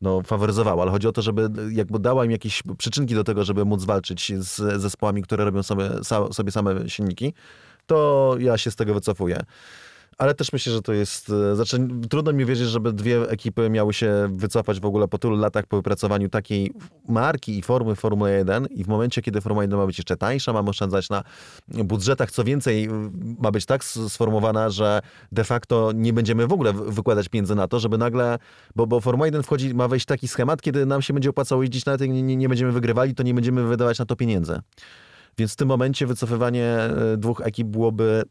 [0.01, 3.66] no, faworyzowała, ale chodzi o to, żeby jakby dała im jakieś przyczynki do tego, żeby
[3.66, 5.89] móc walczyć z zespołami, które robią sobie,
[6.32, 7.34] sobie same silniki,
[7.86, 9.43] to ja się z tego wycofuję.
[10.22, 11.30] Ale też myślę, że to jest.
[11.51, 15.36] e, Znaczy, trudno mi wierzyć, żeby dwie ekipy miały się wycofać w ogóle po tylu
[15.36, 16.74] latach po wypracowaniu takiej
[17.09, 20.53] marki i formy Formuły 1 i w momencie, kiedy Formuła 1 ma być jeszcze tańsza,
[20.53, 21.24] mamy oszczędzać na
[21.67, 22.89] budżetach, co więcej,
[23.39, 25.01] ma być tak sformułowana, że
[25.32, 28.38] de facto nie będziemy w ogóle wy- wykładać pieniędzy na to, żeby nagle,
[28.76, 31.86] bo, bo Formuła 1 wchodzi, ma wejść taki schemat, kiedy nam się będzie opłacało jeździć,
[31.86, 34.59] nawet jak nie, nie, nie będziemy wygrywali, to nie będziemy wydawać na to pieniędzy.
[35.38, 38.24] Więc w tym momencie wycofywanie e, dwóch ekip byłoby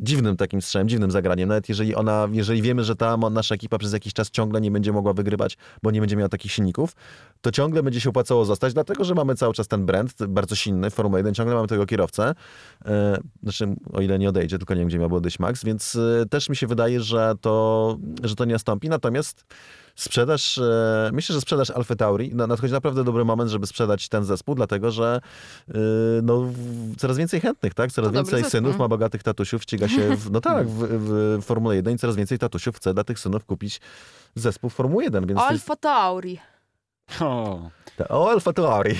[0.00, 1.48] dziwnym takim strzałem, dziwnym zagraniem.
[1.48, 4.92] Nawet jeżeli ona, jeżeli wiemy, że ta nasza ekipa przez jakiś czas ciągle nie będzie
[4.92, 6.96] mogła wygrywać, bo nie będzie miała takich silników,
[7.40, 10.90] to ciągle będzie się opłacało zostać, dlatego że mamy cały czas ten brand, bardzo silny,
[10.90, 12.34] Formuła 1, ciągle mamy tego kierowcę.
[12.84, 16.26] E, Znaczy, o ile nie odejdzie, tylko nie wiem, gdzie miałby odejść Max, więc e,
[16.26, 18.88] też mi się wydaje, że to, że to nie nastąpi.
[18.88, 19.44] Natomiast
[19.96, 24.24] sprzedaż, e, myślę, że sprzedaż Alfa Tauri, na- nadchodzi naprawdę dobry moment, żeby sprzedać ten
[24.24, 25.20] zespół, dlatego że
[25.68, 25.72] e,
[26.22, 26.44] no,
[26.98, 27.92] coraz więcej chętnych, tak?
[27.92, 30.86] Coraz dobry więcej synów ma bogatych tatusiów, ściga się, w, no tak, w,
[31.40, 33.80] w Formule 1 i coraz więcej tatusiów chce dla tych synów kupić
[34.34, 36.38] zespół Formuły 1, więc Alfa Tauri.
[37.20, 37.70] O,
[38.08, 38.94] o Alfa Tauri.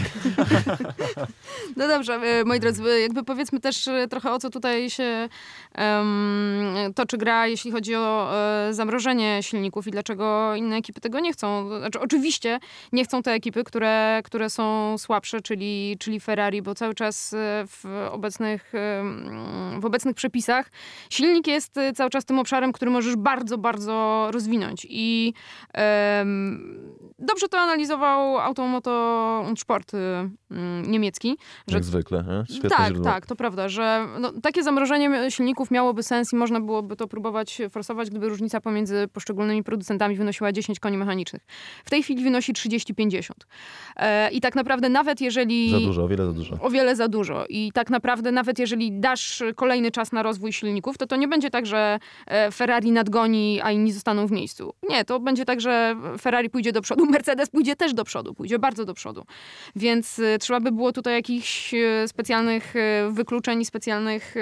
[1.77, 5.29] No dobrze, e, moi drodzy, e, jakby powiedzmy też e, trochę o co tutaj się
[5.75, 11.33] em, toczy gra, jeśli chodzi o e, zamrożenie silników i dlaczego inne ekipy tego nie
[11.33, 11.69] chcą.
[11.79, 12.61] Znaczy, oczywiście
[12.93, 17.35] nie chcą te ekipy, które, które są słabsze, czyli, czyli Ferrari, bo cały czas
[17.67, 18.73] w obecnych,
[19.81, 20.71] w obecnych przepisach
[21.11, 24.87] silnik jest cały czas tym obszarem, który możesz bardzo, bardzo rozwinąć.
[24.91, 25.35] I
[27.19, 27.59] dobrze to
[28.03, 31.37] analizował Automoto und Sport mm, niemiecki,
[31.69, 32.55] że Jak zwykle, nie?
[32.55, 33.05] świetne tak, źródło.
[33.05, 37.63] tak, to prawda, że no, takie zamrożenie silników miałoby sens i można byłoby to próbować
[37.71, 41.43] forsować, gdyby różnica pomiędzy poszczególnymi producentami wynosiła 10 koni mechanicznych.
[41.85, 43.31] W tej chwili wynosi 30-50.
[43.97, 45.71] E, I tak naprawdę nawet jeżeli...
[45.71, 46.57] Za dużo, o wiele za dużo.
[46.61, 47.45] O wiele za dużo.
[47.49, 51.51] I tak naprawdę nawet jeżeli dasz kolejny czas na rozwój silników, to to nie będzie
[51.51, 54.75] tak, że e, Ferrari nadgoni, a inni zostaną w miejscu.
[54.89, 58.59] Nie, to będzie tak, że Ferrari pójdzie do przodu, Mercedes pójdzie też do przodu, pójdzie
[58.59, 59.25] bardzo do przodu.
[59.77, 64.35] Więc e, trzeba by było tutaj jakichś e, specjalnych e, wykluczeń i specjalnych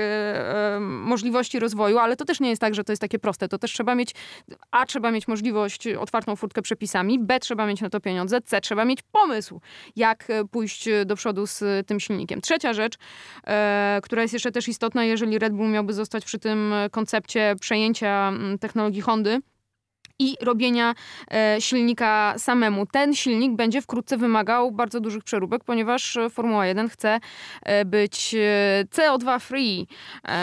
[0.80, 3.48] możliwości rozwoju, ale to też nie jest tak, że to jest takie proste.
[3.48, 4.14] To też trzeba mieć,
[4.70, 8.84] a trzeba mieć możliwość, otwartą furtkę przepisami, b trzeba mieć na to pieniądze, c trzeba
[8.84, 9.60] mieć pomysł,
[9.96, 12.40] jak pójść do przodu z tym silnikiem.
[12.40, 12.94] Trzecia rzecz,
[14.02, 18.58] która jest jeszcze też istotna, jeżeli Red Bull miałby zostać przy tym koncepcie przejęcia mm,
[18.58, 19.40] technologii Hondy,
[20.20, 20.94] i robienia
[21.30, 22.86] e, silnika samemu.
[22.86, 27.20] Ten silnik będzie wkrótce wymagał bardzo dużych przeróbek, ponieważ e, Formuła 1 chce
[27.62, 29.86] e, być e, CO2 free.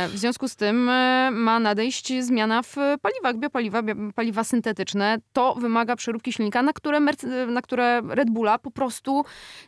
[0.09, 0.83] W związku z tym
[1.31, 5.17] ma nadejść zmiana w paliwach, biopaliwa, bio- paliwa syntetyczne.
[5.33, 9.25] To wymaga przeróbki silnika, na które, Merce- na które Red Bulla po prostu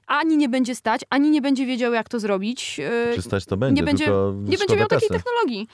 [0.07, 2.79] ani nie będzie stać, ani nie będzie wiedział, jak to zrobić.
[2.79, 4.11] E, Przystać to będzie, nie będzie-
[4.43, 5.23] nie będzie miał takiej kasy.
[5.23, 5.67] technologii.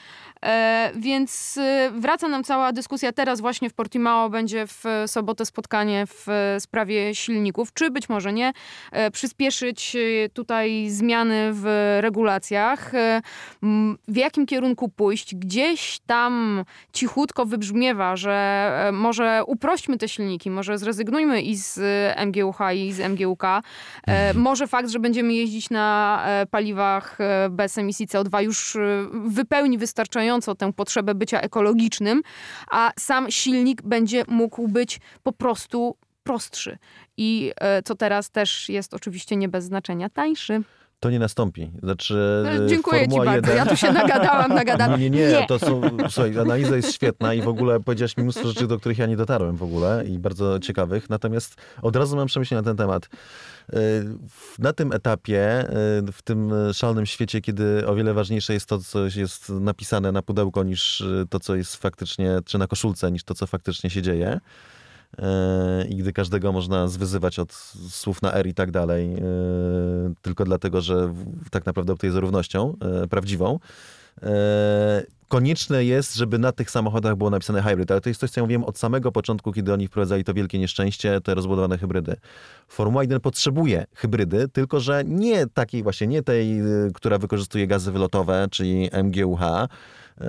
[0.44, 1.60] E, więc
[1.92, 4.25] wraca nam cała dyskusja teraz właśnie w Portimao.
[4.30, 7.74] Będzie w sobotę spotkanie w e, sprawie silników.
[7.74, 8.54] Czy być może nie
[8.92, 12.92] e, przyspieszyć e, tutaj zmiany w regulacjach.
[14.08, 15.36] W jakim kierunku pójść?
[15.36, 16.64] Gdzieś tam
[16.94, 21.80] cichutko wybrzmiewa, że może uprośćmy te silniki, może zrezygnujmy i z
[22.26, 23.44] MGUH i z MGUK.
[24.08, 27.18] E, może fakt, że będziemy jeździć na paliwach
[27.50, 28.78] bez emisji CO2 już
[29.12, 32.22] wypełni wystarczająco tę potrzebę bycia ekologicznym,
[32.72, 36.78] a sam silnik będzie mógł być po prostu prostszy.
[37.18, 40.62] I e, co teraz też jest oczywiście nie bez znaczenia, tańszy.
[41.00, 41.72] To nie nastąpi.
[41.84, 43.52] Znaczy, No, Dziękuję ci Formuła bardzo.
[43.52, 43.58] 1...
[43.58, 45.00] Ja tu się nagadałam, nagadałam.
[45.00, 48.48] Nie, nie, nie, to są, słuchaj, analiza jest świetna i w ogóle powiedziałaś mi mnóstwo
[48.48, 52.28] rzeczy, do których ja nie dotarłem w ogóle i bardzo ciekawych, natomiast od razu mam
[52.28, 53.06] przemyślenia na ten temat.
[53.74, 53.78] Y,
[54.60, 55.66] Na tym etapie,
[56.14, 60.64] w tym szalonym świecie, kiedy o wiele ważniejsze jest to, co jest napisane na pudełko,
[60.64, 64.40] niż to, co jest faktycznie, czy na koszulce, niż to, co faktycznie się dzieje,
[65.90, 67.54] i gdy każdego można zwyzywać od
[67.90, 69.20] słów na R i tak dalej, y,
[70.22, 71.14] tylko dlatego, że
[71.52, 73.60] tak naprawdę optuje za równością y, prawdziwą,
[74.24, 78.40] E, Konieczne jest, żeby na tych samochodach było napisane hybrid, ale to jest coś, co
[78.40, 82.16] ja mówiłem od samego początku, kiedy oni wprowadzali to wielkie nieszczęście, te rozbudowane hybrydy.
[82.68, 86.62] Formuła 1 potrzebuje hybrydy, tylko że nie takiej właśnie, nie tej,
[86.94, 89.68] która wykorzystuje gazy wylotowe, czyli MGUH e,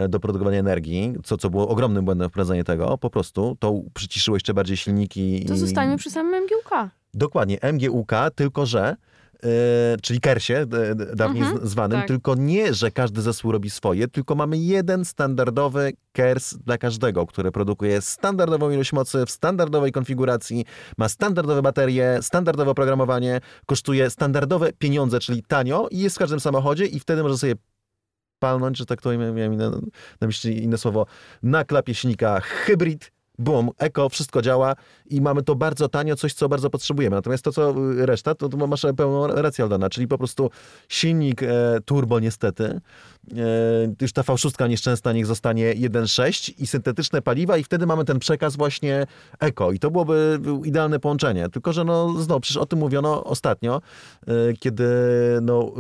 [0.09, 4.55] do produkowania energii, co, co było ogromnym błędem wprowadzenie tego, po prostu to przyciszyło jeszcze
[4.55, 5.45] bardziej silniki.
[5.49, 6.70] To i- zostańmy przy samym MGUK.
[7.14, 8.97] Dokładnie, MGUK, tylko że,
[9.45, 9.49] e,
[10.03, 12.09] czyli Kersie, d- dawniej Mhm, zwanym, tak.
[12.09, 17.53] tylko nie, że każdy zespół robi swoje, tylko mamy jeden standardowy KERS dla każdego, który
[17.53, 20.64] produkuje standardową ilość mocy w standardowej konfiguracji,
[20.99, 26.87] ma standardowe baterie, standardowe oprogramowanie, kosztuje standardowe pieniądze, czyli tanio i jest w każdym samochodzie
[26.87, 27.55] i wtedy może sobie
[28.39, 29.70] palnąć, że tak to miałem na,
[30.20, 31.07] na myśli inne słowo,
[31.43, 34.74] na klapieśnika hybrid, boom, eko, wszystko działa
[35.07, 37.16] i mamy to bardzo tanio, coś, co bardzo potrzebujemy.
[37.16, 40.51] Natomiast to, co y, reszta, to, to masz pełną rację, Aldana, czyli po prostu
[40.89, 41.49] silnik e,
[41.84, 42.80] turbo niestety, e,
[44.01, 48.57] już ta V6 nieszczęsna niech zostanie 1.6 i syntetyczne paliwa i wtedy mamy ten przekaz
[48.57, 49.07] właśnie
[49.41, 51.49] eko i to byłoby idealne połączenie.
[51.49, 53.82] Tylko, że no znowu, przecież o tym mówiono ostatnio,
[54.26, 54.87] e, kiedy
[55.43, 55.72] no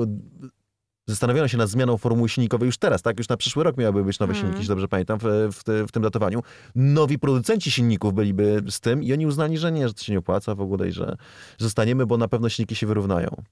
[1.06, 3.18] zastanowiono się nad zmianą formuły silnikowej już teraz, tak?
[3.18, 4.40] Już na przyszły rok miałyby być nowe Mhm.
[4.42, 6.42] silniki, jeśli dobrze pamiętam, w, w, w tym datowaniu.
[6.74, 10.18] Nowi producenci silników byliby z tym i oni uznali, że nie, że to się nie
[10.18, 11.16] opłaca w ogóle i że
[11.58, 13.42] zostaniemy, bo na pewno silniki się wyrównają.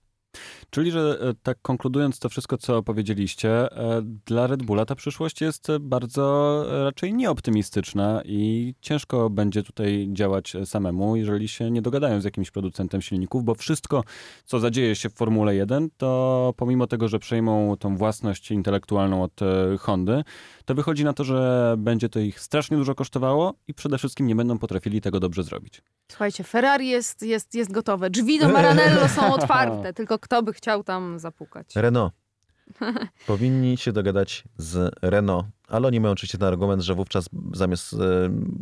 [0.71, 5.41] Czyli, że e, tak konkludując to wszystko, co powiedzieliście, e, dla Red Bulla ta przyszłość
[5.41, 12.21] jest bardzo e, raczej nieoptymistyczna i ciężko będzie tutaj działać samemu, jeżeli się nie dogadają
[12.21, 14.05] z jakimś producentem silników, bo wszystko,
[14.45, 19.41] co zadzieje się w Formule 1, to pomimo tego, że przejmą tą własność intelektualną od
[19.79, 20.25] Hondy,
[20.65, 24.37] to wychodzi na to, że będzie to ich strasznie dużo kosztowało i przede wszystkim nie
[24.37, 25.83] będą potrafili tego dobrze zrobić.
[26.09, 28.11] Słuchajcie, Ferrari jest, jest, jest gotowe.
[28.11, 31.67] Drzwi do Maranello są otwarte, tylko kto by chciał tam zapukać.
[31.77, 32.13] Renault.
[33.27, 37.97] Powinni się dogadać z Renault, ale oni mają oczywiście ten argument, że wówczas zamiast e,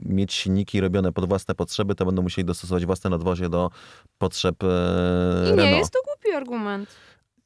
[0.05, 3.71] mieć silniki robione pod własne potrzeby, to będą musieli dostosować własne nadwozie do
[4.19, 5.79] potrzeb e, I nie Renault.
[5.79, 6.89] jest to głupi argument.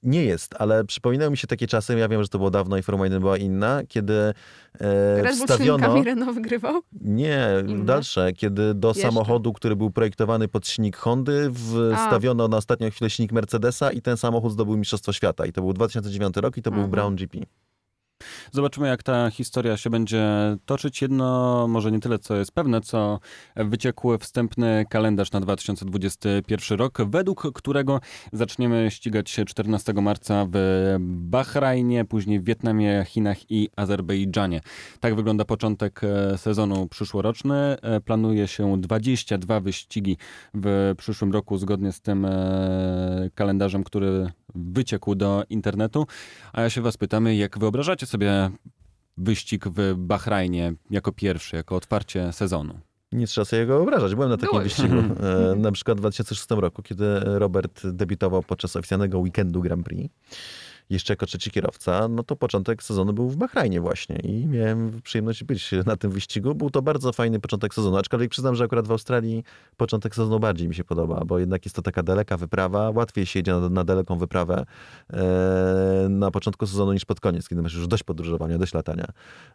[0.07, 2.83] Nie jest, ale przypominają mi się takie czasy, ja wiem, że to było dawno i
[2.83, 4.15] Formuła 1 była inna, kiedy
[4.81, 6.33] e, Red wstawiono...
[6.33, 6.83] wygrywał?
[7.01, 7.85] Nie, Inne?
[7.85, 9.03] dalsze, kiedy do Jeszcze.
[9.03, 11.51] samochodu, który był projektowany pod silnik Hondy,
[11.97, 15.47] wstawiono na ostatnią chwilę silnik Mercedesa i ten samochód zdobył Mistrzostwo Świata.
[15.47, 16.91] I to był 2009 rok i to był Mhm.
[16.91, 17.39] Brown GP.
[18.53, 20.27] Zobaczymy, jak ta historia się będzie
[20.67, 21.03] toczyć.
[21.03, 23.21] Jedno, może nie tyle, co jest pewne, co
[23.57, 28.01] wyciekł wstępny kalendarz na 2021 rok, według którego
[28.33, 34.61] zaczniemy ścigać się 14 marca w Bahrajnie, później w Wietnamie, Chinach i Azerbejdżanie.
[35.01, 37.77] Tak wygląda początek e, sezonu przyszłoroczny.
[37.83, 40.17] E, Planuje się 22 wyścigi
[40.55, 46.07] w przyszłym roku, zgodnie z tym e, kalendarzem, który wyciekł do internetu.
[46.53, 48.51] A ja się was pytamy, jak wyobrażacie sobie
[49.17, 52.75] wyścig w Bahrajnie jako pierwszy, jako otwarcie sezonu?
[53.13, 54.15] Nie trzeba sobie go wyobrażać.
[54.15, 54.75] Byłem na takim Byłeś.
[54.75, 54.97] wyścigu.
[55.53, 60.15] E, na przykład w 2006 roku, kiedy Robert debiutował podczas oficjalnego weekendu Grand Prix.
[60.91, 65.45] Jeszcze jako trzeci kierowca, no to początek sezonu był w Bahrajnie właśnie i miałem przyjemność
[65.45, 66.55] być na tym wyścigu.
[66.55, 69.45] Był to bardzo fajny początek sezonu, aczkolwiek przyznam, że akurat w Australii
[69.77, 73.39] początek sezonu bardziej mi się podoba, bo jednak jest to taka daleka wyprawa, łatwiej się
[73.39, 74.67] jedzie na, na daleką wyprawę
[75.13, 79.07] e, na początku sezonu niż pod koniec, kiedy masz już dość podróżowania, dość latania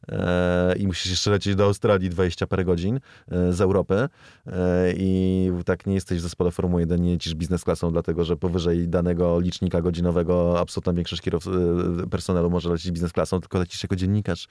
[0.10, 3.00] e, i musisz jeszcze lecieć do Australii 20 parę godzin
[3.32, 7.64] e, z Europy e, i tak nie jesteś w zespole Formuły 1, nie lecisz biznes
[7.64, 13.13] klasą, dlatego że powyżej danego licznika godzinowego absolutna większość kierow, e, personelu może lecieć biznes
[13.13, 14.47] klasą, tylko lecisz jako dziennikarz,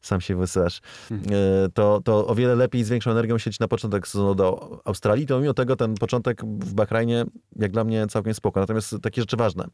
[0.00, 0.80] sam się wysyłasz.
[1.10, 5.26] E, To, to o wiele lepiej z większą energią siedzieć na początek sezonu do Australii,
[5.26, 7.24] to mimo tego ten początek w Bahrajnie
[7.56, 8.60] jak dla mnie całkiem spoko.
[8.60, 9.64] Natomiast takie rzeczy ważne.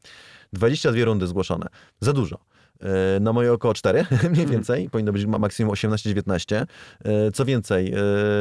[0.53, 1.67] 22 rundy zgłoszone.
[2.01, 2.39] Za dużo.
[3.17, 4.05] E, Na moje oko 4,
[4.35, 4.91] mniej więcej.
[4.91, 6.67] Powinno być ma- maksimum 18-19.
[7.05, 7.97] E, Co więcej, e,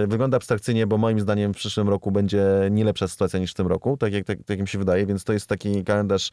[0.07, 3.67] wygląda abstrakcyjnie, bo moim zdaniem w przyszłym roku będzie nie lepsza sytuacja niż w tym
[3.67, 6.29] roku, tak jak, tak, tak mi się wydaje, więc to jest taki kalendarz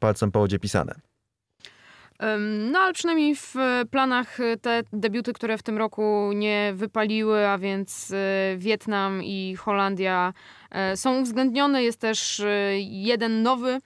[0.00, 0.94] palcem po wodzie pisane.
[2.72, 3.54] No ale przynajmniej w
[3.90, 8.12] planach te debiuty, które w tym roku nie wypaliły, a więc
[8.56, 10.32] Wietnam i Holandia
[10.94, 11.82] są uwzględnione.
[11.82, 12.42] Jest też
[12.80, 13.78] jeden nowy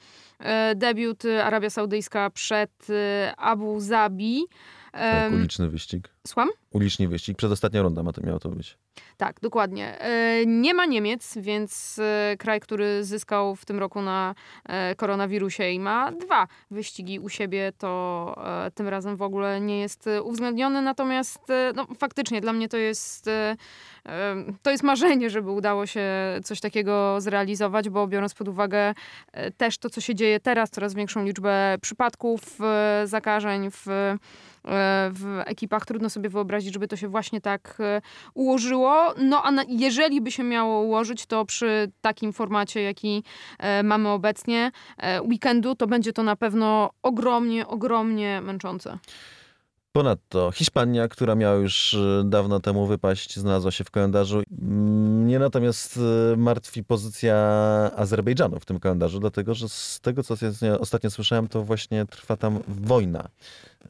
[0.76, 4.44] debiut e, Arabia Saudyjska przed e, Abu Zabi.
[4.92, 6.08] Tak, uliczny wyścig.
[6.26, 6.48] Słucham?
[6.70, 7.36] Uliczny wyścig.
[7.36, 8.78] Przedostatnia runda ma to miało to być.
[9.16, 10.00] Tak, dokładnie.
[10.00, 14.34] E, Nie ma Niemiec, więc e, kraj, który zyskał w tym roku na
[14.64, 18.06] e, koronawirusie i ma dwa wyścigi u siebie, to
[18.74, 20.82] tym razem w ogóle nie jest uwzględniony.
[20.82, 21.38] Natomiast
[21.74, 23.30] no, faktycznie dla mnie to jest,
[24.62, 26.04] to jest marzenie, żeby udało się
[26.44, 28.94] coś takiego zrealizować, bo biorąc pod uwagę
[29.56, 32.40] też to, co się dzieje teraz, coraz większą liczbę przypadków
[33.04, 33.86] zakażeń w,
[35.12, 38.02] w ekipach, trudno sobie wyobrazić, żeby to się właśnie tak e,
[38.34, 39.14] ułożyło.
[39.18, 43.22] No a jeżeli by się miało ułożyć, to przy takim formacie, jaki
[43.58, 48.98] e, mamy obecnie, e, weekendu, to będzie to na pewno ogromnie, ogromnie męczące.
[49.96, 54.42] Ponadto Hiszpania, która miała już e, dawno temu wypaść, znalazła się w kalendarzu.
[54.60, 56.00] Mnie natomiast
[56.32, 57.36] e, martwi pozycja
[57.96, 60.34] Azerbejdżanu w tym kalendarzu, dlatego że z tego, co
[60.80, 63.28] ostatnio słyszałem, to właśnie trwa tam wojna.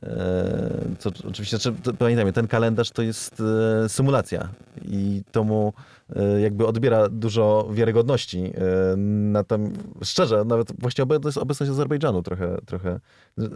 [0.03, 3.43] E, Co oczywiście, znaczy, to, pamiętajmy, ten kalendarz to jest
[3.85, 4.49] e, symulacja
[4.85, 5.73] i to mu
[6.17, 8.39] e, jakby odbiera dużo wiarygodności.
[8.39, 9.73] E, Natom,
[10.03, 13.01] szczerze, nawet właśnie obecność, obecność Azerbejdżanu trochę, trochę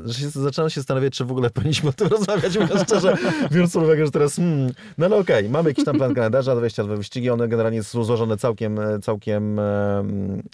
[0.05, 0.31] że się,
[0.69, 3.17] się zastanawiać, czy w ogóle powinniśmy o tym rozmawiać, mówiąc szczerze,
[3.53, 6.97] biorąc pod uwagę, że teraz, hmm, no ale okej, mamy jakiś tam plan kalendarza, 22
[6.97, 10.05] wyścigi, one generalnie są złożone całkiem, całkiem e,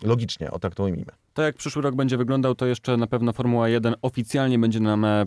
[0.03, 1.13] logicznie, o tak to ujmijmy.
[1.37, 5.05] To jak przyszły rok będzie wyglądał, to jeszcze na pewno Formuła 1 oficjalnie będzie nam
[5.05, 5.27] e,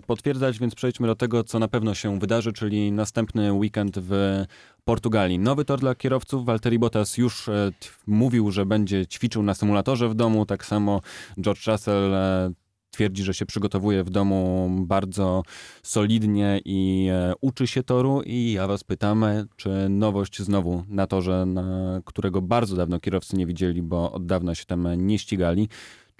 [0.58, 4.44] więc przejdźmy do tego, co na pewno się wydarzy, czyli następny weekend w
[4.84, 5.38] Portugalii.
[5.38, 6.44] Nowy tor dla kierowców.
[6.44, 7.72] Valtteri Bottas już e,
[8.06, 10.46] mówił, że będzie ćwiczył na symulatorze w domu.
[10.46, 11.00] Tak samo
[11.40, 12.50] George Russell e,
[12.90, 15.42] twierdzi, że się przygotowuje w domu bardzo
[15.82, 18.22] solidnie i e, uczy się toru.
[18.26, 23.36] I ja was pytam, e, czy nowość znowu na torze, na którego bardzo dawno kierowcy
[23.36, 25.68] nie widzieli, bo od dawna się tam nie ścigali,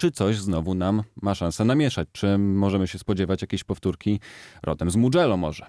[0.01, 2.07] czy coś znowu nam ma szansę namieszać?
[2.11, 4.19] Czy możemy się spodziewać jakiejś powtórki
[4.63, 5.65] rodem z Mugello może?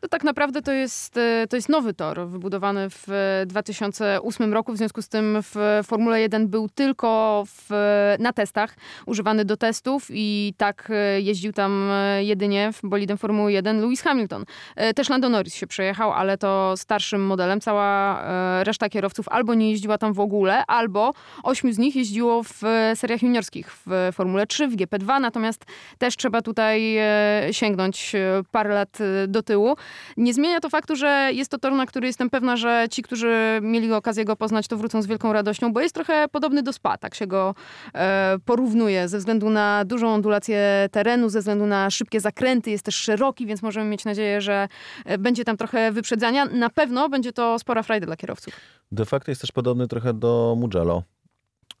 [0.00, 4.72] To tak naprawdę to jest, e, to jest nowy tor wybudowany w e, 2008 roku.
[4.72, 7.70] W związku z tym w Formule 1 był tylko w,
[8.18, 8.76] na testach,
[9.06, 14.02] używany do testów i tak e, jeździł tam e, jedynie w bolidem Formuły 1 Lewis
[14.02, 14.44] Hamilton.
[14.76, 17.60] E, Też Lando Norris się przejechał, ale to starszym modelem.
[17.60, 22.42] Cała e, reszta kierowców albo nie jeździła tam w ogóle, albo ośmiu z nich jeździło
[22.42, 25.64] w e, seriach juniorskich w Formule 3, w GP2, natomiast
[25.98, 29.76] też trzeba tutaj e, sięgnąć e, parę lat e, do tyłu.
[30.16, 33.58] Nie zmienia to faktu, że jest to tor, na który jestem pewna, że ci, którzy
[33.62, 36.98] mieli okazję go poznać, to wrócą z wielką radością, bo jest trochę podobny do Spa,
[36.98, 37.54] tak się go
[37.94, 42.94] e, porównuje, ze względu na dużą ondulację terenu, ze względu na szybkie zakręty, jest też
[42.94, 44.68] szeroki, więc możemy mieć nadzieję, że
[45.04, 46.44] e, będzie tam trochę wyprzedzania.
[46.44, 48.54] Na pewno będzie to spora frajda dla kierowców.
[48.92, 51.02] De facto jest też podobny trochę do Mugello.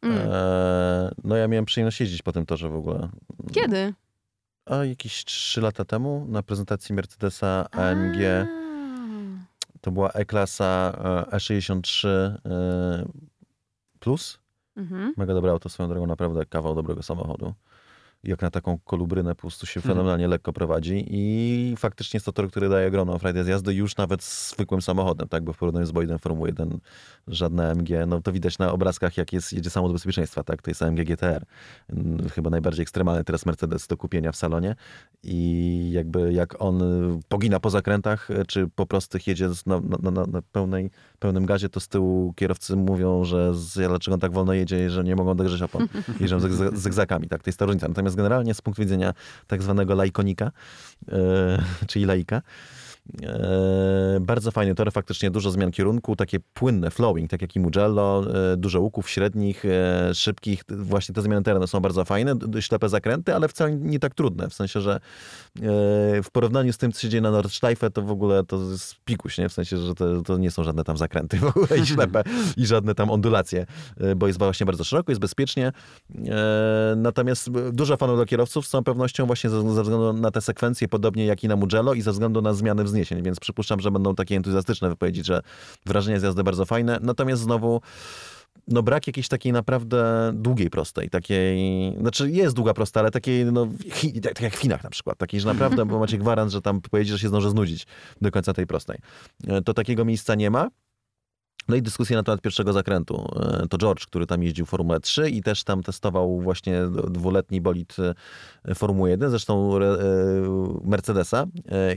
[0.02, 0.18] Mm.
[0.18, 3.08] E, no ja miałem przyjemność jeździć po tym torze w ogóle.
[3.52, 3.94] Kiedy?
[4.70, 8.18] A jakieś 3 lata temu na prezentacji Mercedesa AMG.
[9.80, 10.92] To była E-klasa
[11.32, 12.38] e, E63 e,
[14.00, 14.38] Plus.
[14.76, 15.14] Mhm.
[15.16, 17.54] Mega dobre auto, swoją drogą, naprawdę kawał dobrego samochodu.
[18.24, 19.94] Jak na taką kolubrynę po prostu się Mhm.
[19.94, 23.96] fenomenalnie lekko prowadzi i faktycznie jest to tor, który daje ogromną frajdę z jazdy już
[23.96, 25.44] nawet z zwykłym samochodem, tak?
[25.44, 26.78] Bo w porównaniu z bolidem Formuły 1
[27.28, 30.62] żadne AMG, no to widać na obrazkach, jak jest, jedzie samochód bezpieczeństwa, tak?
[30.62, 31.44] To jest AMG GTR.
[31.92, 34.74] Mm, Chyba najbardziej ekstremalny teraz Mercedes do kupienia w salonie
[35.22, 39.80] i jakby jak on y, pogina po zakrętach, y, czy po prostych jedzie z- na,
[40.02, 44.20] na, na, na pełnej, pełnym gazie, to z tyłu kierowcy mówią, że z, dlaczego on
[44.20, 45.88] tak wolno jedzie, że nie mogą dogrzeć opon.
[46.20, 47.88] Jeżdżą zygza- zygzakami, tak, to jest ta różnica.
[47.88, 49.14] Natomiast generalnie z punktu widzenia
[49.46, 50.52] tak zwanego lajkonika,
[51.08, 52.42] e, czyli laika,
[54.20, 58.56] bardzo fajny tor, faktycznie dużo zmian kierunku, takie płynne, flowing, tak jak i Mugello, e,
[58.56, 60.62] dużo łuków średnich, e, szybkich.
[60.68, 64.54] Właśnie te zmiany terenu są bardzo fajne, ślepe zakręty, ale wcale nie tak trudne, w
[64.54, 65.00] sensie, że e,
[66.22, 69.38] w porównaniu z tym, co się dzieje na Nordschleife, to w ogóle to jest pikuś,
[69.38, 69.48] nie?
[69.48, 72.22] W sensie, że to, to nie są żadne tam zakręty w ogóle i ślepe
[72.56, 73.66] i żadne tam ondulacje,
[74.00, 75.72] e, bo jest właśnie bardzo szeroko, jest bezpiecznie.
[76.26, 80.88] E, Natomiast dużo fanów dla kierowców z całą pewnością właśnie ze, względu na te sekwencje,
[80.88, 84.14] podobnie jak i na Mugello i ze względu na zmiany wzniesień, więc przypuszczam, że będą
[84.14, 85.40] takie entuzjastyczne wypowiedzi, że
[85.86, 86.98] wrażenia z jazdy bardzo fajne.
[87.02, 87.80] Natomiast znowu
[88.68, 91.56] no brak jakiejś takiej naprawdę długiej prostej, takiej,
[92.00, 93.66] znaczy jest długa prosta, ale takiej, no,
[94.22, 97.12] tak, tak jak w Chinach na przykład, takiej, że naprawdę macie gwarant, że tam pojedzie,
[97.12, 97.86] że się zdąży znudzić
[98.20, 98.98] do końca tej prostej.
[99.46, 100.68] E, To takiego miejsca nie ma.
[101.68, 103.28] No i dyskusja na temat pierwszego zakrętu.
[103.62, 107.96] E, To George, który tam jeździł Formułę 3 i też tam testował właśnie dwuletni bolid
[108.64, 111.46] e, Formuły 1, zresztą re- e, Mercedesa,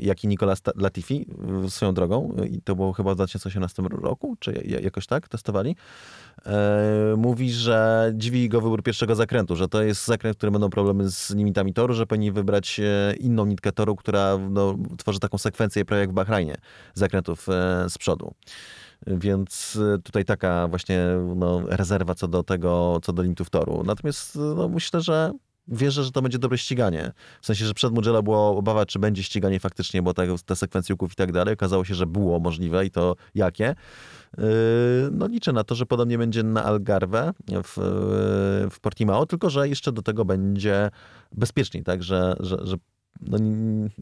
[0.02, 1.26] jak i Nicolas Latifi
[1.70, 2.36] swoją drogą.
[2.52, 5.76] I to było chyba w 2018 roku, czy ja- jakoś tak testowali.
[7.18, 11.10] Mówi, że dziwi go wybór pierwszego zakrętu, że to jest zakręt, w którym będą problemy
[11.12, 12.82] z limitami toru, że powinni wybrać
[13.20, 16.56] inną nitkę toru, która no, tworzy taką sekwencję prawie jak w Bahrajnie
[16.94, 17.48] zakrętów
[17.90, 18.34] z przodu.
[19.08, 21.00] Więc y, tutaj taka właśnie
[21.36, 23.84] no, rezerwa co do tego, co do limitów toru.
[23.86, 25.32] Natomiast y, no, myślę, że
[25.68, 27.12] wierzę, że to będzie dobre ściganie.
[27.42, 30.94] W sensie, że przed Mugello była obawa, czy będzie ściganie faktycznie, bo te, te sekwencje
[30.94, 31.54] łuków i tak dalej.
[31.54, 33.76] Okazało się, że było możliwe i to jakie.
[34.38, 34.44] Yy,
[35.12, 37.32] No liczę na to, że podobnie będzie na Algarve
[37.64, 37.78] w,
[38.72, 40.90] w Portimao, tylko że jeszcze do tego będzie
[41.32, 42.76] bezpieczniej, tak, że, że, że
[43.22, 43.38] no,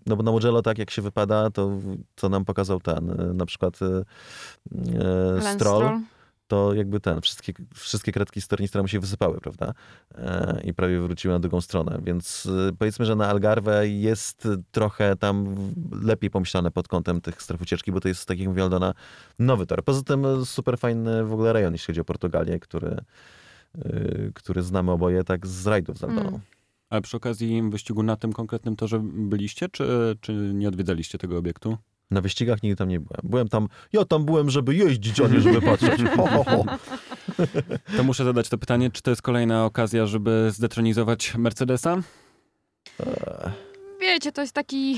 [0.05, 1.71] no bo na Mugello tak jak się wypada, to
[2.15, 3.79] co nam pokazał ten, y, na przykład
[4.71, 5.99] Lance Stroll,
[6.51, 9.73] to jakby ten, wszystkie, wszystkie kredki z tornistra mu się wysypały, prawda?
[10.15, 11.99] E, I prawie wróciły na drugą stronę.
[12.03, 12.47] Więc
[12.79, 15.55] powiedzmy, że na Algarve jest trochę tam
[16.01, 18.93] lepiej pomyślane pod kątem tych stref ucieczki, bo to jest, tak jak mówił Aldona,
[19.39, 19.83] nowy tor.
[19.83, 22.97] Poza tym super fajny w ogóle rejon, jeśli chodzi o Portugalię, który,
[23.85, 26.29] y, który znamy oboje tak z rajdów z Aldoną.
[26.29, 26.41] Mm.
[26.91, 31.77] Ale przy okazji wyścigu na tym konkretnym torze byliście, czy, czy nie odwiedzaliście tego obiektu?
[32.11, 33.21] Na wyścigach nigdy tam nie byłem.
[33.23, 36.01] Byłem tam, ja tam byłem, żeby jeździć, a nie żeby patrzeć.
[36.17, 36.65] Ho, ho, ho.
[37.97, 41.97] To muszę zadać to pytanie, czy to jest kolejna okazja, żeby zdetronizować Mercedesa?
[44.11, 44.97] Wiecie, to jest taki yy,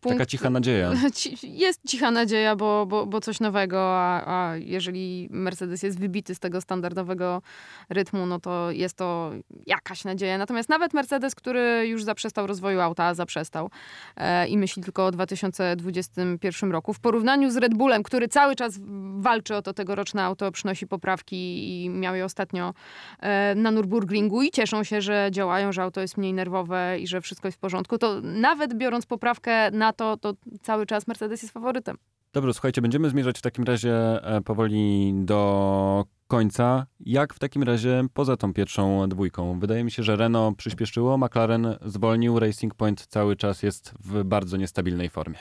[0.00, 0.18] punkt...
[0.18, 0.92] Taka cicha nadzieja.
[1.42, 6.38] Jest cicha nadzieja, bo, bo, bo coś nowego, a, a jeżeli Mercedes jest wybity z
[6.38, 7.42] tego standardowego
[7.88, 9.30] rytmu, no to jest to
[9.66, 10.38] jakaś nadzieja.
[10.38, 13.70] Natomiast nawet Mercedes, który już zaprzestał rozwoju auta, zaprzestał
[14.16, 18.78] e, i myśli tylko o 2021 roku, w porównaniu z Red Bullem, który cały czas
[19.16, 21.36] walczy o to tegoroczne auto, przynosi poprawki
[21.84, 22.74] i miał je ostatnio
[23.20, 27.20] e, na Nürburgringu i cieszą się, że działają, że auto jest mniej nerwowe i że
[27.20, 31.54] wszystko jest w porządku, to nawet biorąc poprawkę na to, to cały czas Mercedes jest
[31.54, 31.96] faworytem.
[32.32, 33.94] Dobrze, słuchajcie, będziemy zmierzać w takim razie
[34.24, 36.86] e, powoli do końca.
[37.00, 39.60] Jak w takim razie poza tą pierwszą dwójką?
[39.60, 44.56] Wydaje mi się, że Renault przyspieszyło, McLaren zwolnił, Racing Point cały czas jest w bardzo
[44.56, 45.38] niestabilnej formie.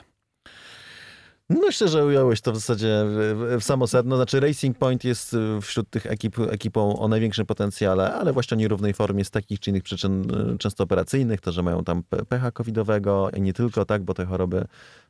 [1.50, 4.16] Myślę, że ująłeś to w zasadzie w, w samo sedno.
[4.16, 8.60] Znaczy Racing Point jest y, wśród tych ekip ekipą o największym potencjale, ale właśnie o
[8.60, 12.26] nierównej formie z takich czy innych przyczyn y, często operacyjnych, to, że mają tam pe-
[12.26, 14.66] pecha covidowego i nie tylko, tak, bo te choroby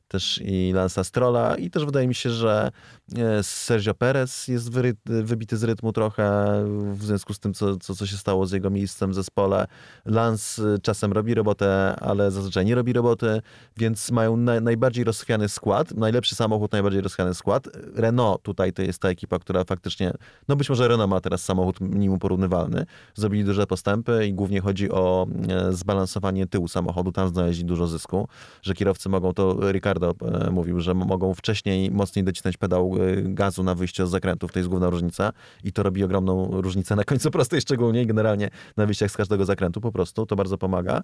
[0.10, 2.72] też i Lansa Strolla i też wydaje mi się, że
[3.18, 6.30] e, Sergio Perez jest wyry, wybity z rytmu trochę
[6.94, 9.68] w związku z tym, co, co, co się stało z jego miejscem w zespole.
[10.06, 13.42] Lance y, czasem robi robotę, ale zazwyczaj nie robi roboty,
[13.78, 17.68] więc mają na, najbardziej rozchwiany skład, najlepszy samochód, najbardziej rozchwiany skład.
[17.96, 20.14] Renault tutaj to jest ta ekipa, która faktycznie,
[20.48, 22.86] no być może Renault ma teraz samochód minimum porównywalny,
[23.16, 28.28] zrobili duże postępy i głównie chodzi o e, zbalansowanie tyłu samochodu, tam znaleźli dużo zysku,
[28.62, 33.64] że kierowcy mogą, to Ricardo e, mówił, że mogą wcześniej mocniej docisnąć pedał e, gazu
[33.64, 35.32] na wyjście z zakrętów, to jest główna różnica
[35.64, 39.46] i to robi ogromną różnicę na końcu prostej szczególnie i generalnie na wyjściach z każdego
[39.46, 39.82] zakrętu.
[39.82, 41.02] Po prostu, to bardzo pomaga,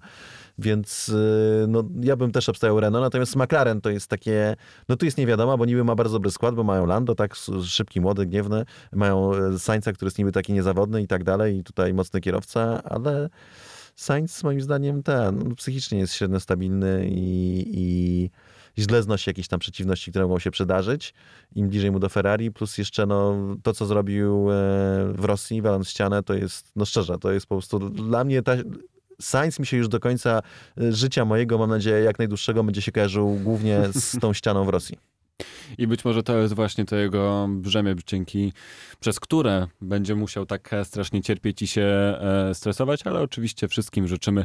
[0.58, 4.56] więc e, no, ja bym też obstawiał Renault, natomiast McLaren to jest takie,
[4.88, 7.34] no tu jest nie wiadomo, bo niby ma bardzo dobry skład, bo mają Lando, tak
[7.64, 11.94] szybki, młody, gniewny, mają Sainza, który jest niby taki niezawodny i tak dalej i tutaj
[11.94, 13.28] mocny kierowca, ale
[13.96, 18.30] Sainz moim zdaniem ten no, psychicznie jest średnio stabilny i, i
[18.78, 21.14] źle znosi jakieś tam przeciwności, które mogą się przydarzyć.
[21.54, 24.54] Im bliżej mu do Ferrari, plus jeszcze no, to, co zrobił e,
[25.12, 28.52] w Rosji, waląc ścianę, to jest, no szczerze, to jest po prostu dla mnie ta,
[29.20, 30.42] Sainz mi się już do końca
[30.80, 34.68] e, życia mojego, mam nadzieję, jak najdłuższego, będzie się kojarzył głównie z tą ścianą w
[34.68, 34.98] Rosji.
[35.78, 38.52] I być może to jest właśnie to jego brzemię, dzięki,
[39.00, 44.08] przez które będzie musiał tak e, strasznie cierpieć i się e, stresować, ale oczywiście wszystkim
[44.08, 44.44] życzymy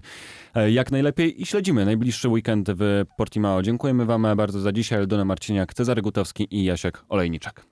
[0.56, 3.62] e, jak najlepiej i śledzimy najbliższy weekend w Portimao.
[3.62, 5.00] Dziękujemy wam bardzo za dzisiaj.
[5.00, 7.71] Eldona Marciniak, Cezary Gutowski i Jasiek Olejniczak.